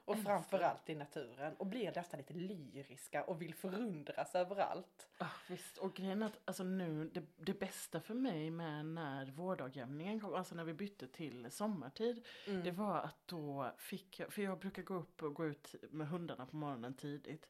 Och 0.05 0.15
älskar. 0.15 0.31
framförallt 0.33 0.91
i 0.91 0.95
naturen 0.95 1.55
och 1.57 1.67
blir 1.67 1.93
nästan 1.95 2.19
lite 2.19 2.35
lyriska 2.35 3.25
och 3.25 3.43
vill 3.43 3.55
förundras 3.55 4.35
överallt. 4.35 5.09
Ah, 5.19 5.27
visst, 5.49 5.79
och 5.79 5.95
grejen 5.95 6.23
är 6.23 6.27
att 6.27 6.41
alltså 6.45 6.65
nu, 6.65 7.09
det, 7.15 7.23
det 7.37 7.61
bästa 7.61 8.01
för 8.01 8.15
mig 8.15 8.51
med 8.51 8.87
när 8.87 9.27
vårdagjämningen 9.27 10.21
kom, 10.21 10.35
alltså 10.35 10.55
när 10.55 10.65
vi 10.65 10.75
bytte 10.75 11.09
till 11.09 11.51
sommartid, 11.51 12.27
Mm. 12.47 12.65
det 12.65 12.71
var 12.71 12.99
att 12.99 13.29
då 13.29 13.73
fick 13.79 14.21
jag, 14.21 14.33
för 14.33 14.43
jag 14.43 14.59
brukar 14.59 14.83
gå 14.83 14.95
upp 14.95 15.23
och 15.23 15.35
gå 15.35 15.47
ut 15.47 15.75
med 15.91 16.09
hundarna 16.09 16.47
på 16.47 16.57
morgonen 16.57 16.95
tidigt. 16.95 17.49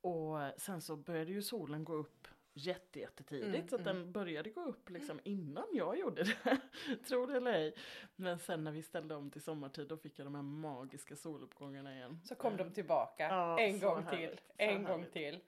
Och 0.00 0.38
sen 0.56 0.80
så 0.80 0.96
började 0.96 1.32
ju 1.32 1.42
solen 1.42 1.84
gå 1.84 1.92
upp 1.94 2.28
jätte, 2.54 3.00
jättetidigt 3.00 3.54
Mm, 3.54 3.68
så 3.68 3.76
att 3.76 3.84
den 3.84 4.12
började 4.12 4.50
gå 4.50 4.64
upp 4.64 4.90
liksom 4.90 5.20
innan 5.24 5.64
jag 5.72 5.98
gjorde 5.98 6.22
det. 6.24 6.58
Tror 7.08 7.26
det 7.26 7.36
eller 7.36 7.52
ej. 7.52 7.74
Men 8.16 8.38
sen 8.38 8.64
när 8.64 8.72
vi 8.72 8.82
ställde 8.82 9.14
om 9.14 9.30
till 9.30 9.42
sommartid 9.42 9.88
då 9.88 9.96
fick 9.96 10.18
jag 10.18 10.26
de 10.26 10.34
här 10.34 10.42
magiska 10.42 11.16
soluppgångarna 11.16 11.94
igen. 11.94 12.20
Så 12.24 12.34
kom 12.34 12.56
de 12.56 12.70
tillbaka 12.70 13.28
Ja, 13.28 13.60
en 13.60 13.80
gång 13.80 14.02
härligt, 14.04 14.30
till, 14.30 14.40
en 14.56 14.84
gång 14.84 14.98
härligt. 14.98 15.12
till. 15.12 15.40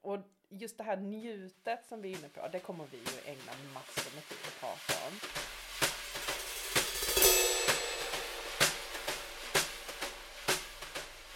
Och 0.00 0.18
just 0.48 0.78
det 0.78 0.84
här 0.84 0.96
njutet 0.96 1.86
som 1.86 2.02
vi 2.02 2.12
är 2.12 2.18
inne 2.18 2.28
på, 2.28 2.48
det 2.52 2.58
kommer 2.58 2.86
vi 2.90 2.96
ju 2.96 3.32
ägna 3.32 3.52
massor 3.74 4.14
med 4.14 4.24
tid 4.28 4.38
att 4.46 4.60
prata 4.60 5.06
om. 5.08 5.12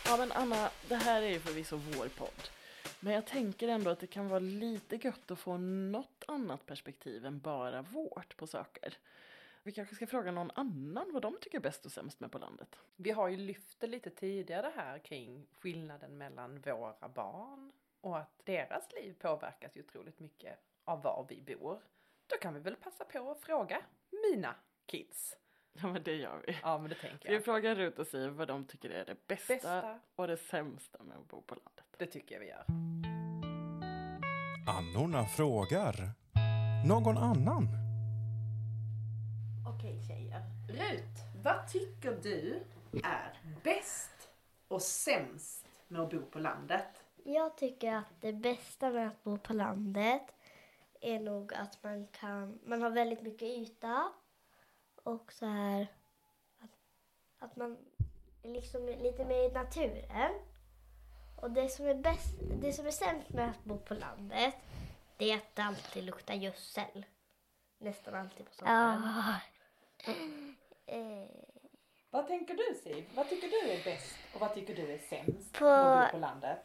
Ja 0.05 0.17
men 0.17 0.33
Anna, 0.33 0.71
det 0.89 0.97
här 0.97 1.23
är 1.23 1.29
ju 1.29 1.41
förvisso 1.41 1.77
vår 1.77 2.09
podd. 2.09 2.49
Men 3.01 3.13
jag 3.13 3.27
tänker 3.27 3.69
ändå 3.69 3.91
att 3.91 4.01
det 4.01 4.07
kan 4.07 4.29
vara 4.29 4.39
lite 4.41 4.97
gött 4.97 5.31
att 5.31 5.39
få 5.39 5.57
något 5.57 6.25
annat 6.29 6.67
perspektiv 6.67 7.27
än 7.27 7.41
bara 7.41 7.83
vårt 7.83 8.37
på 8.37 8.47
saker. 8.47 8.95
Vi 9.63 9.73
kanske 9.73 9.95
ska 9.95 10.07
fråga 10.07 10.31
någon 10.31 10.51
annan 10.55 11.13
vad 11.13 11.23
de 11.23 11.37
tycker 11.41 11.59
är 11.59 11.63
bäst 11.63 11.87
och 11.87 11.93
sämst 11.93 12.21
med 12.21 12.33
på 12.33 12.39
landet. 12.39 12.79
Vi 12.97 13.11
har 13.11 13.29
ju 13.29 13.37
lyft 13.37 13.81
det 13.81 13.87
lite 13.87 14.11
tidigare 14.11 14.73
här 14.77 14.99
kring 14.99 15.47
skillnaden 15.53 16.19
mellan 16.19 16.61
våra 16.61 17.09
barn 17.09 17.73
och 18.01 18.19
att 18.19 18.41
deras 18.45 18.93
liv 18.93 19.15
påverkas 19.19 19.77
ju 19.77 19.81
otroligt 19.81 20.21
mycket 20.21 20.59
av 20.85 21.03
var 21.03 21.27
vi 21.29 21.43
bor. 21.43 21.83
Då 22.27 22.37
kan 22.37 22.55
vi 22.55 22.61
väl 22.61 22.77
passa 22.77 23.05
på 23.05 23.31
att 23.31 23.41
fråga 23.41 23.83
mina 24.11 24.55
kids. 24.87 25.37
Ja 25.73 25.87
men 25.93 26.03
det 26.03 26.15
gör 26.17 26.43
vi. 26.47 26.59
Ja 26.63 26.79
men 26.79 26.89
det 26.89 26.95
tänker 26.95 27.29
Vi 27.29 27.35
jag. 27.35 27.45
frågar 27.45 27.75
Rut 27.75 27.99
och 27.99 28.07
Siv 28.07 28.31
vad 28.31 28.49
de 28.49 28.65
tycker 28.65 28.91
är 28.91 29.05
det 29.05 29.27
bästa, 29.27 29.55
Bästa, 29.55 30.01
och 30.15 30.27
det 30.27 30.37
sämsta 30.37 31.03
med 31.03 31.17
att 31.17 31.29
bo 31.29 31.43
på 31.43 31.55
landet. 31.55 31.86
Det 31.99 32.07
tycker 32.07 32.35
jag 32.35 32.41
vi 32.41 32.49
gör. 32.49 32.65
Annorna 34.67 35.25
frågar. 35.25 36.13
Någon 36.89 37.19
annan? 37.19 37.69
Okej 39.69 40.03
tjejer. 40.09 40.43
Rut, 40.69 41.43
vad 41.45 41.69
tycker 41.69 42.19
du 42.23 42.63
är 43.05 43.39
bäst 43.65 44.29
och 44.69 44.83
sämst 44.83 45.69
med 45.89 46.01
att 46.01 46.11
bo 46.11 46.23
på 46.23 46.39
landet? 46.39 47.05
Jag 47.25 47.57
tycker 47.57 47.93
att 47.95 48.21
det 48.21 48.33
bästa 48.33 48.91
med 48.91 49.09
att 49.09 49.25
bo 49.25 49.39
på 49.39 49.53
landet 49.53 50.23
är 51.01 51.21
nog 51.21 51.55
att 51.55 51.83
man 51.83 52.07
kan, 52.07 52.59
man 52.65 52.83
har 52.83 52.91
väldigt 52.91 53.23
mycket 53.23 53.43
yta 53.43 54.13
och 55.03 55.33
så 55.33 55.47
här, 55.47 55.87
att 57.39 57.57
man 57.57 57.77
är 58.43 58.49
liksom 58.49 58.87
lite 58.87 59.25
mer 59.25 59.51
i 59.51 59.53
naturen. 59.53 60.33
Och 61.47 61.53
det 61.53 61.69
som 61.69 61.87
är 61.87 61.95
bäst, 61.95 62.35
det 62.41 62.73
som 62.73 62.87
är 62.87 62.91
sämst 62.91 63.29
med 63.31 63.51
att 63.51 63.65
bo 63.65 63.79
på 63.79 63.95
landet, 63.95 64.55
det 65.17 65.31
är 65.31 65.37
att 65.37 65.55
det 65.55 65.63
alltid 65.63 66.05
luktar 66.05 66.35
gödsel. 66.35 67.07
Nästan 67.79 68.15
alltid 68.15 68.47
på 68.47 68.53
sommaren. 68.55 69.03
Ja. 70.07 70.13
Eh, 70.87 71.29
Vad 72.11 72.27
tänker 72.27 72.55
du 72.55 72.75
Siv? 72.83 73.11
Vad 73.15 73.29
tycker 73.29 73.49
du 73.49 73.71
är 73.71 73.85
bäst 73.85 74.17
och 74.35 74.41
vad 74.41 74.55
tycker 74.55 74.75
du 74.75 74.93
är 74.93 74.99
sämst 74.99 75.53
På- 75.53 75.65
med 75.65 76.03
att 76.03 76.11
bo 76.13 76.13
på 76.13 76.19
landet? 76.19 76.59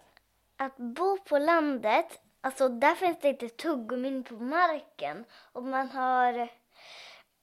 Att 0.58 0.78
bo 0.78 1.18
på 1.18 1.38
landet, 1.38 2.22
alltså 2.42 2.70
där 2.70 2.96
finns 2.96 3.20
det 3.22 3.30
inte 3.30 3.50
tuggummin 3.50 4.24
på 4.24 4.34
marken. 4.34 5.26
Och 5.52 5.64
man 5.64 5.90
har 5.90 6.50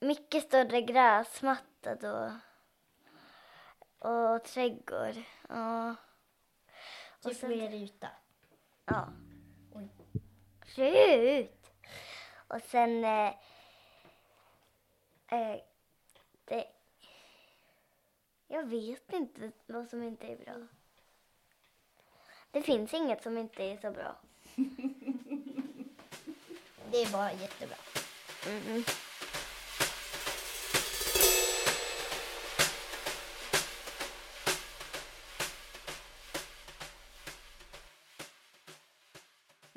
mycket 0.00 0.42
större 0.44 0.82
gräsmatta 0.82 1.94
då. 1.94 2.32
Och 4.08 4.44
trädgård. 4.44 5.22
Ja. 5.48 5.94
Och 7.24 7.30
typ 7.30 7.36
sen- 7.40 7.50
mer 7.50 7.70
yta. 7.74 8.08
Ja. 8.84 9.08
Oj. 9.72 9.88
Slut! 10.66 11.70
Och 12.48 12.62
sen... 12.62 13.04
Eh, 13.04 13.34
eh, 15.28 15.60
det, 16.44 16.66
jag 18.48 18.66
vet 18.66 19.12
inte 19.12 19.52
vad 19.66 19.88
som 19.88 20.02
inte 20.02 20.26
är 20.26 20.36
bra. 20.36 20.66
Det 22.50 22.62
finns 22.62 22.94
inget 22.94 23.22
som 23.22 23.38
inte 23.38 23.62
är 23.64 23.76
så 23.76 23.90
bra. 23.90 24.16
Det 26.90 27.02
är 27.02 27.12
bara 27.12 27.32
jättebra. 27.32 27.76
Mm. 28.46 28.82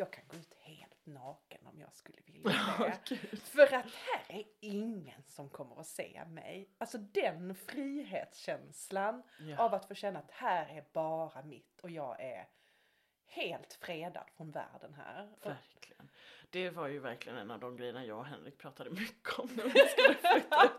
Jag 0.01 0.13
kan 0.13 0.23
gå 0.27 0.37
ut 0.37 0.53
helt 0.59 1.05
naken 1.05 1.67
om 1.67 1.79
jag 1.79 1.93
skulle 1.93 2.21
vilja 2.21 2.51
det. 3.09 3.37
För 3.37 3.63
att 3.73 3.91
här 3.91 4.25
är 4.29 4.43
ingen 4.59 5.23
som 5.27 5.49
kommer 5.49 5.79
att 5.79 5.87
se 5.87 6.25
mig. 6.25 6.69
Alltså 6.77 6.97
den 6.97 7.55
frihetskänslan 7.55 9.23
Ja. 9.39 9.57
av 9.57 9.73
att 9.73 9.85
få 9.87 9.93
känna 9.95 10.19
att 10.19 10.31
här 10.31 10.77
är 10.77 10.85
bara 10.93 11.43
mitt 11.43 11.79
och 11.81 11.89
jag 11.89 12.21
är 12.21 12.47
helt 13.25 13.73
fredad 13.73 14.29
från 14.37 14.51
världen 14.51 14.93
här. 14.93 15.35
Verkligen. 15.43 16.10
Det 16.51 16.69
var 16.69 16.87
ju 16.87 16.99
verkligen 16.99 17.37
en 17.37 17.51
av 17.51 17.59
de 17.59 17.77
grejerna 17.77 18.05
jag 18.05 18.17
och 18.17 18.25
Henrik 18.25 18.57
pratade 18.57 18.89
mycket 18.89 19.39
om 19.39 19.49
när 19.55 19.63
vi 19.63 19.69
skulle 19.69 20.13
flytta 20.13 20.65
ut. 20.65 20.73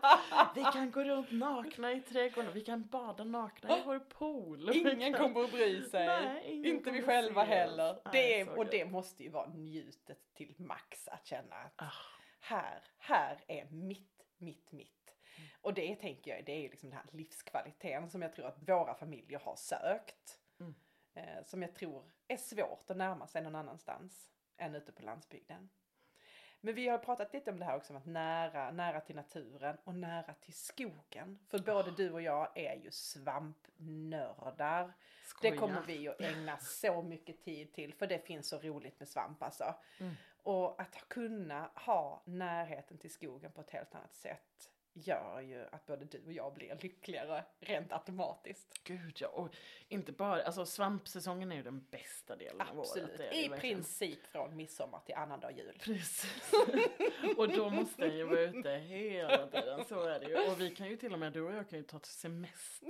Vi 0.55 0.63
kan 0.63 0.91
gå 0.91 1.03
runt 1.03 1.31
nakna 1.31 1.91
i 1.91 2.01
trädgården 2.01 2.49
och 2.49 2.55
vi 2.55 2.61
kan 2.61 2.87
bada 2.87 3.23
nakna 3.23 3.77
i 3.77 3.81
vår 3.85 3.99
pool. 3.99 4.69
Ingen 4.75 5.13
kommer 5.13 5.43
att 5.43 5.51
bry 5.51 5.81
sig. 5.81 6.05
Nej, 6.05 6.69
inte 6.69 6.91
vi 6.91 7.01
själva 7.01 7.43
heller. 7.43 7.99
Nej, 8.13 8.45
Det 8.45 8.51
och 8.51 8.65
det 8.65 8.85
måste 8.85 9.23
ju 9.23 9.29
vara 9.29 9.49
njutet 9.49 10.33
till 10.33 10.55
max 10.57 11.07
att 11.07 11.25
känna 11.25 11.55
att 11.55 11.73
Ah, 11.75 11.91
här, 12.39 12.83
här 12.97 13.43
är 13.47 13.65
mitt, 13.65 14.25
mitt, 14.37 14.71
mitt. 14.71 15.15
Mm. 15.37 15.49
Och 15.61 15.73
det 15.73 15.95
tänker 15.95 16.31
jag, 16.35 16.45
det 16.45 16.51
är 16.51 16.61
ju 16.61 16.69
liksom 16.69 16.89
den 16.89 16.97
här 16.97 17.07
livskvaliteten 17.11 18.09
som 18.09 18.21
jag 18.21 18.33
tror 18.33 18.45
att 18.45 18.69
våra 18.69 18.95
familjer 18.95 19.39
har 19.39 19.55
sökt. 19.55 20.39
Mm. 20.59 20.75
Eh, 21.13 21.43
som 21.45 21.61
jag 21.61 21.75
tror 21.75 22.11
är 22.27 22.37
svårt 22.37 22.89
att 22.89 22.97
närma 22.97 23.27
sig 23.27 23.41
någon 23.41 23.55
annanstans 23.55 24.32
än 24.63 24.75
ute 24.75 24.91
på 24.91 25.01
landsbygden. 25.01 25.69
Men 26.65 26.75
vi 26.75 26.87
har 26.87 26.97
pratat 26.97 27.33
lite 27.33 27.51
om 27.51 27.59
det 27.59 27.65
här 27.65 27.75
också, 27.75 27.93
om 27.93 27.97
att 27.97 28.05
nära, 28.05 28.71
nära 28.71 29.01
till 29.01 29.15
naturen 29.15 29.77
och 29.83 29.95
nära 29.95 30.33
till 30.33 30.53
skogen. 30.53 31.39
För 31.49 31.59
både 31.59 31.91
du 31.91 32.11
och 32.11 32.21
jag 32.21 32.57
är 32.57 32.75
ju 32.75 32.91
svampnördar. 32.91 34.85
Det 34.85 34.93
skoja. 35.27 35.57
kommer 35.57 35.81
vi 35.81 36.07
att 36.07 36.21
ägna 36.21 36.57
så 36.57 37.01
mycket 37.01 37.41
tid 37.41 37.73
till 37.73 37.93
för 37.93 38.07
det 38.07 38.19
finns 38.19 38.49
så 38.49 38.57
roligt 38.59 38.99
med 38.99 39.09
svamp 39.09 39.43
alltså. 39.43 39.75
Mm. 39.99 40.13
Och 40.43 40.81
att 40.81 41.07
kunna 41.07 41.71
ha 41.75 42.23
närheten 42.25 42.97
till 42.97 43.11
skogen 43.11 43.51
på 43.51 43.61
ett 43.61 43.71
helt 43.71 43.95
annat 43.95 44.15
sätt 44.15 44.72
gör 44.93 45.41
ju 45.41 45.65
att 45.71 45.85
både 45.85 46.05
du 46.05 46.25
och 46.25 46.33
jag 46.33 46.53
blir 46.53 46.77
lyckligare 46.81 47.43
rent 47.59 47.93
automatiskt. 47.93 48.83
Gud 48.83 49.17
ja, 49.19 49.27
och 49.27 49.49
inte 49.87 50.11
bara, 50.11 50.43
alltså 50.43 50.65
svampsäsongen 50.65 51.51
är 51.51 51.55
ju 51.55 51.63
den 51.63 51.85
bästa 51.91 52.35
delen 52.35 52.61
av 52.61 52.79
året. 52.79 52.89
Absolut. 52.89 53.33
I 53.33 53.49
princip 53.49 54.27
från 54.27 54.55
midsommar 54.55 54.99
till 55.05 55.15
annandag 55.15 55.51
jul. 55.51 55.77
Precis. 55.79 56.51
och 57.37 57.49
då 57.49 57.69
måste 57.69 58.07
den 58.07 58.17
ju 58.17 58.23
vara 58.23 58.41
ute 58.41 58.69
hela 58.69 59.47
tiden, 59.47 59.85
så 59.85 60.03
är 60.03 60.19
det 60.19 60.25
ju. 60.25 60.51
Och 60.51 60.61
vi 60.61 60.75
kan 60.75 60.89
ju 60.89 60.97
till 60.97 61.13
och 61.13 61.19
med, 61.19 61.33
du 61.33 61.41
och 61.41 61.53
jag 61.53 61.69
kan 61.69 61.79
ju 61.79 61.85
ta 61.85 61.99
semester 61.99 62.89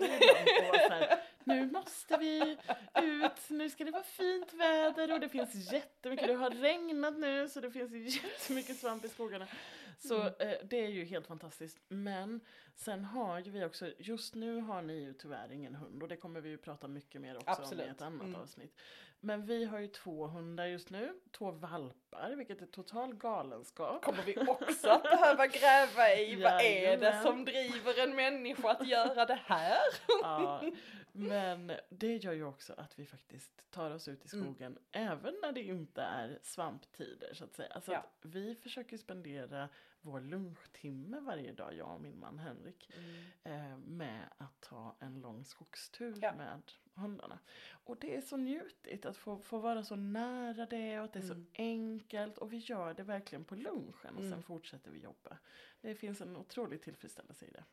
vara 0.67 0.79
så 0.79 0.93
här, 0.93 1.23
nu 1.45 1.71
måste 1.71 2.17
vi 2.17 2.57
ut, 3.01 3.49
nu 3.49 3.69
ska 3.69 3.83
det 3.83 3.91
vara 3.91 4.03
fint 4.03 4.53
väder 4.53 5.11
och 5.13 5.19
det 5.19 5.29
finns 5.29 5.71
jättemycket, 5.73 6.27
det 6.27 6.33
har 6.33 6.49
regnat 6.49 7.17
nu 7.17 7.49
så 7.49 7.59
det 7.59 7.71
finns 7.71 8.15
jättemycket 8.23 8.77
svamp 8.77 9.05
i 9.05 9.09
skogarna. 9.09 9.47
Så 9.97 10.21
eh, 10.27 10.57
det 10.63 10.77
är 10.85 10.89
ju 10.89 11.03
helt 11.05 11.27
fantastiskt. 11.27 11.77
Men 11.87 12.39
sen 12.75 13.05
har 13.05 13.39
ju 13.39 13.51
vi 13.51 13.65
också, 13.65 13.91
just 13.97 14.35
nu 14.35 14.59
har 14.61 14.81
ni 14.81 14.93
ju 14.93 15.13
tyvärr 15.13 15.51
ingen 15.51 15.75
hund 15.75 16.03
och 16.03 16.09
det 16.09 16.15
kommer 16.17 16.41
vi 16.41 16.49
ju 16.49 16.57
prata 16.57 16.87
mycket 16.87 17.21
mer 17.21 17.35
också 17.37 17.51
om 17.51 17.63
Absolut. 17.63 17.85
i 17.85 17.89
ett 17.89 18.01
annat 18.01 18.27
Mm. 18.27 18.41
avsnitt. 18.41 18.75
Men 19.25 19.45
vi 19.45 19.65
har 19.65 19.79
ju 19.79 19.87
två 19.87 20.27
hundar 20.27 20.65
just 20.65 20.89
nu, 20.89 21.13
två 21.31 21.51
valpar, 21.51 22.31
vilket 22.37 22.61
är 22.61 22.65
total 22.65 23.13
galenskap. 23.15 24.01
Kommer 24.05 24.23
vi 24.23 24.37
också 24.47 24.89
att 24.89 25.03
behöva 25.03 25.47
gräva 25.47 26.13
i 26.15 26.35
vad 26.43 26.61
är 26.61 26.97
det 26.97 27.19
som 27.23 27.45
driver 27.45 28.03
en 28.03 28.15
människa 28.15 28.69
att 28.71 28.87
göra 28.87 29.25
det 29.25 29.39
här? 29.45 29.77
Ja, 30.21 30.61
men 31.11 31.71
det 31.89 32.15
gör 32.17 32.33
ju 32.33 32.43
också 32.45 32.73
att 32.77 32.99
vi 32.99 33.05
faktiskt 33.05 33.71
tar 33.71 33.91
oss 33.91 34.07
ut 34.07 34.25
i 34.25 34.35
Mm. 34.35 34.45
skogen 34.45 34.77
även 34.91 35.35
när 35.41 35.51
det 35.51 35.61
inte 35.63 36.01
är 36.01 36.39
svamptider 36.43 37.33
så 37.33 37.43
att 37.43 37.53
säga. 37.53 37.73
Alltså 37.73 37.91
Ja. 37.91 37.97
att 37.97 38.17
vi 38.21 38.55
försöker 38.55 38.97
spendera 38.97 39.69
vår 40.03 40.21
lunchtimme 40.21 41.19
varje 41.19 41.53
dag, 41.53 41.73
jag 41.73 41.93
och 41.93 42.01
min 42.01 42.19
man 42.19 42.39
Henrik, 42.39 42.89
eh, 43.43 43.77
med 43.77 44.29
att 44.37 44.61
ta 44.61 44.95
en 44.99 45.21
lång 45.21 45.45
skogstur 45.45 46.17
Ja. 46.21 46.33
med 46.35 46.61
hundarna. 46.95 47.39
Och 47.85 47.97
det 47.99 48.15
är 48.15 48.21
så 48.21 48.37
njutigt 48.37 49.05
att 49.05 49.17
få, 49.17 49.37
få 49.39 49.57
vara 49.59 49.83
så 49.83 49.95
nära 49.95 50.65
det 50.65 50.99
och 50.99 51.05
att 51.05 51.13
det 51.13 51.19
är 51.19 51.23
så 51.23 51.33
Mm. 51.33 51.47
enkelt 51.53 52.37
och 52.37 52.53
vi 52.53 52.57
gör 52.57 52.93
det 52.93 53.03
verkligen 53.03 53.43
på 53.45 53.55
lunchen 53.55 54.15
och 54.15 54.19
Mm. 54.23 54.31
sen 54.31 54.43
fortsätter 54.43 54.91
vi 54.91 54.99
jobba. 54.99 55.37
Det 55.81 55.95
finns 55.95 56.21
en 56.21 56.37
otrolig 56.37 56.81
tillfredsställelse 56.81 57.45
i 57.45 57.51
det. 57.51 57.63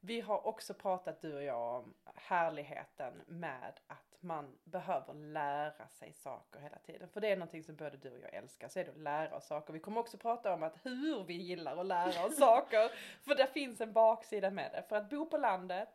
Vi 0.00 0.20
har 0.20 0.46
också 0.46 0.74
pratat 0.74 1.20
du 1.20 1.34
och 1.34 1.42
jag 1.42 1.84
om 1.84 1.94
härligheten 2.04 3.22
med 3.26 3.80
att 3.86 4.13
man 4.24 4.58
behöver 4.64 5.14
lära 5.14 5.88
sig 5.88 6.12
saker 6.12 6.60
hela 6.60 6.78
tiden. 6.78 7.08
För 7.08 7.20
det 7.20 7.28
är 7.28 7.36
någonting 7.36 7.64
som 7.64 7.76
både 7.76 7.96
du 7.96 8.10
och 8.10 8.22
jag 8.22 8.34
älskar, 8.34 8.68
så 8.68 8.78
är 8.78 8.84
det 8.84 8.90
att 8.90 8.96
lära 8.96 9.36
oss 9.36 9.46
saker. 9.46 9.72
Vi 9.72 9.78
kommer 9.78 10.00
också 10.00 10.18
prata 10.18 10.54
om 10.54 10.62
att 10.62 10.78
hur 10.82 11.24
vi 11.24 11.34
gillar 11.34 11.76
att 11.76 11.86
lära 11.86 12.26
oss 12.26 12.36
saker. 12.36 12.90
För 13.24 13.34
det 13.34 13.46
finns 13.46 13.80
en 13.80 13.92
baksida 13.92 14.50
med 14.50 14.72
det. 14.72 14.82
För 14.82 14.96
att 14.96 15.10
bo 15.10 15.26
på 15.26 15.36
landet 15.36 15.88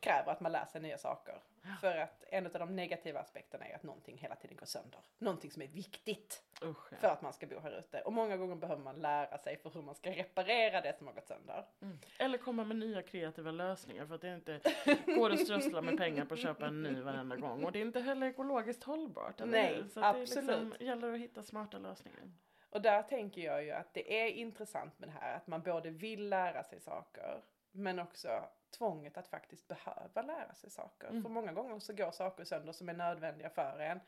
kräver 0.00 0.32
att 0.32 0.40
man 0.40 0.52
lär 0.52 0.64
sig 0.64 0.80
nya 0.80 0.98
saker. 0.98 1.34
För 1.80 1.96
att 1.96 2.24
en 2.28 2.46
av 2.46 2.52
de 2.52 2.76
negativa 2.76 3.20
aspekterna 3.20 3.66
är 3.66 3.74
att 3.74 3.82
någonting 3.82 4.18
hela 4.18 4.34
tiden 4.34 4.56
går 4.56 4.66
sönder. 4.66 5.00
Någonting 5.18 5.50
som 5.50 5.62
är 5.62 5.66
viktigt 5.66 6.42
Usch, 6.62 6.92
ja. 6.92 6.96
för 6.98 7.08
att 7.08 7.22
man 7.22 7.32
ska 7.32 7.46
bo 7.46 7.60
här 7.60 7.78
ute. 7.78 8.00
Och 8.00 8.12
många 8.12 8.36
gånger 8.36 8.54
behöver 8.54 8.82
man 8.82 8.96
lära 8.96 9.38
sig 9.38 9.56
för 9.56 9.70
hur 9.70 9.82
man 9.82 9.94
ska 9.94 10.10
reparera 10.10 10.80
det 10.80 10.98
som 10.98 11.06
har 11.06 11.14
gått 11.14 11.26
sönder. 11.26 11.64
Mm. 11.82 11.98
Eller 12.18 12.38
komma 12.38 12.64
med 12.64 12.76
nya 12.76 13.02
kreativa 13.02 13.50
lösningar 13.50 14.06
för 14.06 14.14
att 14.14 14.20
det 14.20 14.34
inte 14.34 14.60
går 15.06 15.30
att 15.30 15.40
strössla 15.40 15.82
med 15.82 15.98
pengar 15.98 16.24
på 16.24 16.34
att 16.34 16.40
köpa 16.40 16.66
en 16.66 16.82
ny 16.82 17.00
varenda 17.00 17.36
gång. 17.36 17.64
Och 17.64 17.72
det 17.72 17.78
är 17.78 17.82
inte 17.82 18.00
heller 18.00 18.26
ekologiskt 18.26 18.84
hållbart. 18.84 19.40
eller 19.40 19.52
Nej? 19.52 19.88
Så 19.88 20.00
att 20.00 20.14
det 20.14 20.20
liksom 20.20 20.38
absolut. 20.38 20.80
gäller 20.80 21.12
att 21.12 21.20
hitta 21.20 21.42
smarta 21.42 21.78
lösningar. 21.78 22.32
Och 22.70 22.82
där 22.82 23.02
tänker 23.02 23.42
jag 23.42 23.64
ju 23.64 23.70
att 23.70 23.94
det 23.94 24.22
är 24.22 24.28
intressant 24.28 24.98
med 24.98 25.08
det 25.08 25.14
här 25.20 25.36
att 25.36 25.46
man 25.46 25.62
både 25.62 25.90
vill 25.90 26.28
lära 26.28 26.64
sig 26.64 26.80
saker 26.80 27.42
men 27.78 27.98
också 27.98 28.48
tvånget 28.70 29.16
att 29.16 29.28
faktiskt 29.28 29.68
behöva 29.68 30.22
lära 30.22 30.54
sig 30.54 30.70
saker. 30.70 31.08
Mm. 31.08 31.22
För 31.22 31.30
många 31.30 31.52
gånger 31.52 31.78
så 31.78 31.92
går 31.92 32.10
saker 32.10 32.44
sönder 32.44 32.72
som 32.72 32.88
är 32.88 32.94
nödvändiga 32.94 33.50
för 33.50 33.78
en 33.78 34.00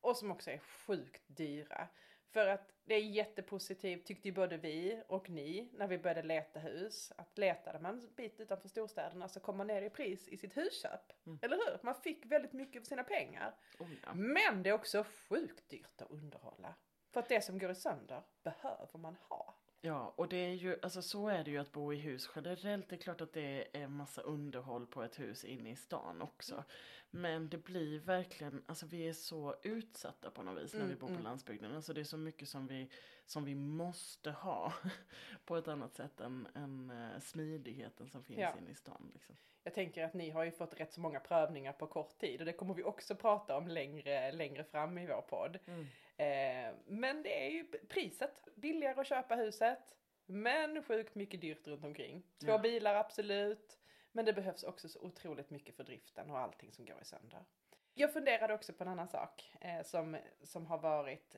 och 0.00 0.16
som 0.16 0.30
också 0.30 0.50
är 0.50 0.58
sjukt 0.58 1.22
dyra. 1.26 1.88
För 2.30 2.46
att 2.46 2.72
det 2.84 2.94
är 2.94 3.02
jättepositivt 3.02 4.06
tyckte 4.06 4.28
ju 4.28 4.34
både 4.34 4.56
vi 4.56 5.02
och 5.08 5.30
ni 5.30 5.70
när 5.72 5.86
vi 5.86 5.98
började 5.98 6.22
leta 6.22 6.60
hus. 6.60 7.12
Att 7.16 7.38
letade 7.38 7.78
man 7.78 7.98
en 7.98 8.14
bit 8.16 8.40
utanför 8.40 8.68
storstäderna 8.68 9.28
så 9.28 9.40
kom 9.40 9.56
man 9.56 9.66
ner 9.66 9.82
i 9.82 9.90
pris 9.90 10.28
i 10.28 10.36
sitt 10.36 10.56
husköp. 10.56 11.26
Mm. 11.26 11.38
Eller 11.42 11.56
hur? 11.56 11.78
Man 11.82 11.94
fick 11.94 12.26
väldigt 12.26 12.52
mycket 12.52 12.82
för 12.82 12.86
sina 12.86 13.04
pengar. 13.04 13.54
Oh, 13.78 13.88
ja. 14.02 14.14
Men 14.14 14.62
det 14.62 14.70
är 14.70 14.74
också 14.74 15.04
sjukt 15.28 15.68
dyrt 15.68 16.02
att 16.02 16.10
underhålla. 16.10 16.74
För 17.10 17.20
att 17.20 17.28
det 17.28 17.40
som 17.40 17.58
går 17.58 17.74
sönder 17.74 18.22
behöver 18.42 18.98
man 18.98 19.16
ha 19.28 19.54
ja, 19.80 20.14
och 20.16 20.28
det 20.28 20.36
är 20.36 20.52
ju, 20.52 20.76
alltså 20.82 21.02
så 21.02 21.28
är 21.28 21.44
det 21.44 21.50
ju 21.50 21.58
att 21.58 21.72
bo 21.72 21.92
i 21.92 21.96
hus 21.96 22.30
generellt. 22.36 22.88
Det 22.88 22.96
är 22.96 23.00
klart 23.00 23.20
att 23.20 23.32
det 23.32 23.76
är 23.76 23.88
massa 23.88 24.20
underhåll 24.20 24.86
på 24.86 25.02
ett 25.02 25.20
hus 25.20 25.44
inne 25.44 25.70
i 25.70 25.76
stan 25.76 26.22
också. 26.22 26.54
Mm. 26.54 26.64
Men 27.10 27.48
det 27.48 27.58
blir 27.58 27.98
verkligen, 27.98 28.62
alltså 28.66 28.86
vi 28.86 29.08
är 29.08 29.12
så 29.12 29.54
utsatta 29.62 30.30
på 30.30 30.42
något 30.42 30.62
vis 30.62 30.72
när 30.72 30.80
Mm, 30.80 30.90
vi 30.90 30.96
bor 31.00 31.06
på 31.06 31.12
mm. 31.12 31.24
landsbygden. 31.24 31.74
Alltså 31.74 31.92
det 31.92 32.00
är 32.00 32.04
så 32.04 32.16
mycket 32.16 32.48
som 32.48 32.66
vi, 32.66 32.90
som 33.26 33.44
vi 33.44 33.54
måste 33.54 34.30
ha 34.30 34.72
på 35.44 35.56
ett 35.56 35.68
annat 35.68 35.94
sätt 35.94 36.20
än, 36.20 36.48
än 36.54 36.90
eh, 36.90 37.20
smidigheten 37.20 38.08
som 38.08 38.24
finns 38.24 38.38
Ja. 38.40 38.54
inne 38.60 38.70
i 38.70 38.74
stan. 38.74 39.10
Liksom. 39.14 39.36
Jag 39.62 39.74
tänker 39.74 40.04
att 40.04 40.14
ni 40.14 40.30
har 40.30 40.44
ju 40.44 40.50
fått 40.50 40.80
rätt 40.80 40.92
så 40.92 41.00
många 41.00 41.20
prövningar 41.20 41.72
på 41.72 41.86
kort 41.86 42.18
tid 42.18 42.40
och 42.40 42.46
det 42.46 42.52
kommer 42.52 42.74
vi 42.74 42.82
också 42.82 43.14
prata 43.14 43.56
om 43.56 43.68
längre, 43.68 44.32
längre 44.32 44.64
fram 44.64 44.98
i 44.98 45.06
vår 45.06 45.22
podd. 45.22 45.58
Mm. 45.66 45.86
Eh, 46.16 46.74
men 46.86 47.22
det 47.22 47.46
är 47.46 47.50
ju 47.50 47.64
priset. 47.88 48.48
Billigare 48.56 49.00
att 49.00 49.06
köpa 49.06 49.34
huset, 49.34 49.78
men 50.26 50.82
sjukt 50.82 51.14
mycket 51.14 51.40
dyrt 51.40 51.66
runt 51.66 51.84
omkring. 51.84 52.22
Två 52.40 52.48
Ja. 52.50 52.58
bilar 52.58 52.94
absolut, 52.94 53.78
men 54.12 54.24
det 54.24 54.32
behövs 54.32 54.62
också 54.62 54.88
så 54.88 55.00
otroligt 55.00 55.50
mycket 55.50 55.76
för 55.76 55.84
driften 55.84 56.30
och 56.30 56.38
allting 56.38 56.72
som 56.72 56.84
går 56.84 57.00
i 57.02 57.04
sönder. 57.04 57.44
Jag 57.94 58.12
funderade 58.12 58.54
också 58.54 58.72
på 58.72 58.84
en 58.84 58.88
annan 58.88 59.08
sak 59.08 59.52
eh, 59.60 59.82
som, 59.82 60.16
som 60.42 60.66
har 60.66 60.78
varit 60.78 61.36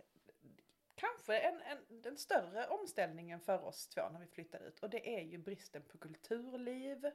kanske 0.94 1.38
en, 1.38 1.62
en, 1.62 2.02
den 2.02 2.16
större 2.16 2.66
omställningen 2.66 3.40
för 3.40 3.64
oss 3.64 3.88
två 3.88 4.08
när 4.12 4.20
vi 4.20 4.26
flyttade 4.26 4.64
ut 4.64 4.80
och 4.80 4.90
det 4.90 5.16
är 5.16 5.20
ju 5.20 5.38
bristen 5.38 5.82
på 5.82 5.98
kulturliv 5.98 7.10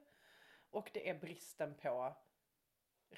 och 0.69 0.89
det 0.93 1.09
är 1.09 1.13
bristen 1.19 1.75
på 1.75 2.15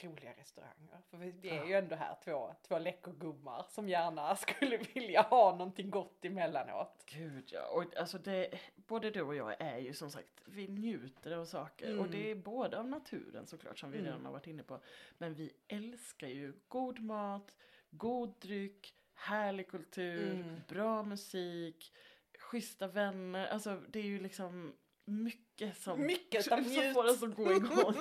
roliga 0.04 0.32
restauranger. 0.34 0.98
För 1.10 1.18
vi, 1.18 1.32
vi 1.32 1.50
är 1.50 1.66
ju 1.66 1.74
ändå 1.74 1.96
här 1.96 2.16
två, 2.24 2.56
två 2.68 2.80
läckergummar 2.80 3.66
som 3.70 3.90
gärna 3.90 4.36
skulle 4.36 4.78
vilja 4.78 5.22
ha 5.22 5.52
någonting 5.52 5.90
gott 5.90 6.26
emellanåt. 6.26 7.04
Gud 7.06 7.50
ja, 7.54 7.68
och 7.68 7.98
alltså 7.98 8.18
det, 8.18 8.60
både 8.76 9.12
du 9.12 9.22
och 9.22 9.36
jag 9.36 9.62
är 9.62 9.78
ju 9.78 9.94
som 9.94 10.12
sagt, 10.12 10.42
vi 10.46 10.68
njuter 10.68 11.32
av 11.32 11.46
saker 11.46 11.88
Mm. 11.88 12.00
och 12.00 12.10
det 12.10 12.32
är 12.32 12.36
både 12.36 12.80
av 12.80 12.88
naturen 12.88 13.48
såklart 13.48 13.80
som 13.80 13.92
vi 13.92 13.98
Mm. 13.98 14.06
redan 14.12 14.26
har 14.26 14.32
varit 14.32 14.48
inne 14.48 14.64
på. 14.64 14.80
Men 15.18 15.34
vi 15.34 15.52
älskar 15.68 16.28
ju 16.28 16.54
god 16.68 17.00
mat, 17.00 17.56
god 17.90 18.34
dryck, 18.40 18.94
härlig 19.14 19.68
kultur, 19.68 20.32
Mm. 20.34 20.56
bra 20.68 21.04
musik, 21.04 21.94
schyssta 22.40 22.88
vänner, 22.88 23.48
alltså 23.48 23.82
det 23.90 24.00
är 24.00 24.04
ju 24.04 24.20
liksom 24.20 24.74
mycket 25.08 25.78
som, 25.78 26.06
Mycket 26.06 26.46
som 26.46 26.64
får 26.94 27.06
oss 27.06 27.24
att 27.24 27.36
gå 27.36 27.52
igång. 27.54 27.96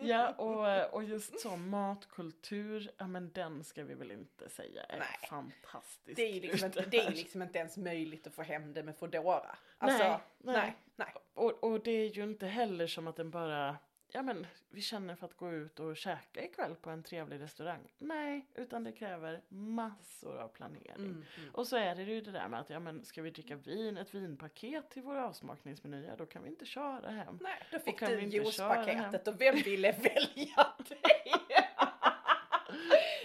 ja, 0.02 0.32
och, 0.32 0.94
och 0.94 1.04
just 1.04 1.40
sån 1.40 1.68
matkultur, 1.68 2.90
ja 2.98 3.06
men 3.06 3.32
den 3.32 3.64
ska 3.64 3.84
vi 3.84 3.94
väl 3.94 4.10
inte 4.10 4.48
säga 4.48 4.82
är 4.82 4.98
Nej. 4.98 5.28
fantastisk. 5.28 6.16
Det 6.16 6.22
är 6.22 6.40
liksom, 6.40 6.66
inte, 6.66 6.86
det 6.90 6.98
är 6.98 7.10
liksom 7.10 7.42
inte 7.42 7.58
ens 7.58 7.76
möjligt 7.76 8.26
att 8.26 8.34
få 8.34 8.42
hem 8.42 8.72
det 8.72 8.82
med 8.82 8.96
Foodora. 8.96 9.56
Alltså, 9.78 10.04
Nej, 10.04 10.18
nej, 10.38 10.54
nej. 10.54 10.76
nej. 10.96 11.14
Och, 11.34 11.64
och 11.64 11.82
det 11.82 11.90
är 11.90 12.08
ju 12.08 12.22
inte 12.22 12.46
heller 12.46 12.86
som 12.86 13.08
att 13.08 13.16
den 13.16 13.30
bara, 13.30 13.76
ja 14.12 14.22
men 14.22 14.46
vi 14.70 14.80
känner 14.80 15.14
för 15.14 15.26
att 15.26 15.36
gå 15.36 15.52
ut 15.52 15.80
och 15.80 15.96
käka 15.96 16.44
ikväll 16.44 16.74
på 16.74 16.90
en 16.90 17.02
trevlig 17.02 17.40
restaurang. 17.40 17.92
Nej, 17.98 18.46
utan 18.54 18.84
det 18.84 18.92
kräver 18.92 19.42
massor 19.48 20.38
av 20.38 20.48
planering. 20.48 20.90
Mm, 20.96 21.24
mm. 21.38 21.50
Och 21.52 21.66
så 21.66 21.76
är 21.76 21.94
det 21.94 22.02
ju 22.02 22.20
det 22.20 22.30
där 22.30 22.48
med 22.48 22.60
att, 22.60 22.70
ja 22.70 22.80
men 22.80 23.04
ska 23.04 23.22
vi 23.22 23.30
dricka 23.30 23.56
vin, 23.56 23.96
ett 23.98 24.14
vinpaket 24.14 24.90
till 24.90 25.02
våra 25.02 25.26
avsmakningsmenyer, 25.26 26.16
då 26.16 26.26
kan 26.26 26.42
vi 26.42 26.48
inte 26.48 26.66
köra 26.66 27.10
hem. 27.10 27.38
Nej, 27.42 27.62
då 27.72 27.78
fick 27.78 28.00
du 28.00 28.20
juicepaketet 28.20 29.28
och 29.28 29.40
vem 29.40 29.54
ville 29.54 29.92
välja 29.92 30.74
dig? 30.88 31.32